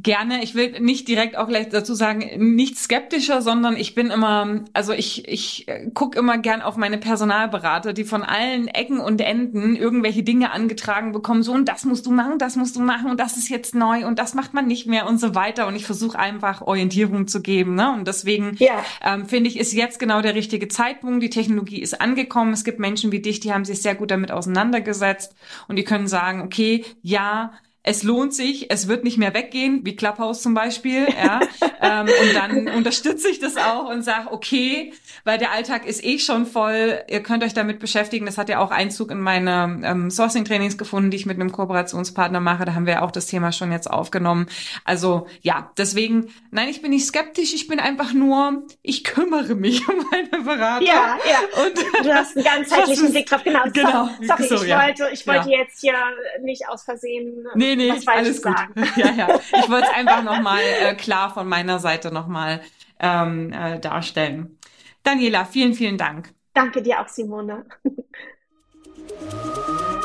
[0.00, 0.44] Gerne.
[0.44, 4.92] Ich will nicht direkt auch gleich dazu sagen, nicht skeptischer, sondern ich bin immer, also
[4.92, 10.22] ich, ich gucke immer gern auf meine Personalberater, die von allen Ecken und Enden irgendwelche
[10.22, 13.36] Dinge angetragen bekommen, so und das musst du machen, das musst du machen und das
[13.36, 15.66] ist jetzt neu und das macht man nicht mehr und so weiter.
[15.66, 17.74] Und ich versuche einfach Orientierung zu geben.
[17.74, 17.92] Ne?
[17.92, 18.84] Und deswegen ja.
[19.02, 21.24] ähm, finde ich, ist jetzt genau der richtige Zeitpunkt.
[21.24, 22.52] Die Technologie ist angekommen.
[22.52, 25.34] Es gibt Menschen wie dich, die haben sich sehr gut damit auseinandergesetzt
[25.66, 27.52] und die können sagen, okay, ja,
[27.88, 31.40] es lohnt sich, es wird nicht mehr weggehen, wie Clubhouse zum Beispiel, ja.
[31.80, 34.92] ähm, und dann unterstütze ich das auch und sage, okay,
[35.24, 38.26] weil der Alltag ist eh schon voll, ihr könnt euch damit beschäftigen.
[38.26, 42.40] Das hat ja auch Einzug in meine ähm, Sourcing-Trainings gefunden, die ich mit einem Kooperationspartner
[42.40, 42.66] mache.
[42.66, 44.48] Da haben wir auch das Thema schon jetzt aufgenommen.
[44.84, 49.88] Also ja, deswegen, nein, ich bin nicht skeptisch, ich bin einfach nur, ich kümmere mich
[49.88, 50.84] um meine Berater.
[50.84, 51.62] Ja, ja.
[51.64, 53.44] Und du hast einen ganzheitlichen Blick drauf.
[53.44, 54.10] Genau, genau.
[54.20, 54.84] Sorry, so, ich, ja.
[54.84, 55.60] wollte, ich wollte ja.
[55.60, 55.94] jetzt hier
[56.42, 58.54] nicht aus Versehen nee, nee, alles gut.
[58.96, 59.40] Ja, ja.
[59.62, 62.60] Ich wollte es einfach nochmal äh, klar von meiner Seite nochmal
[63.00, 64.58] ähm, äh, darstellen.
[65.02, 66.32] Daniela, vielen, vielen Dank.
[66.54, 67.64] Danke dir auch, Simone.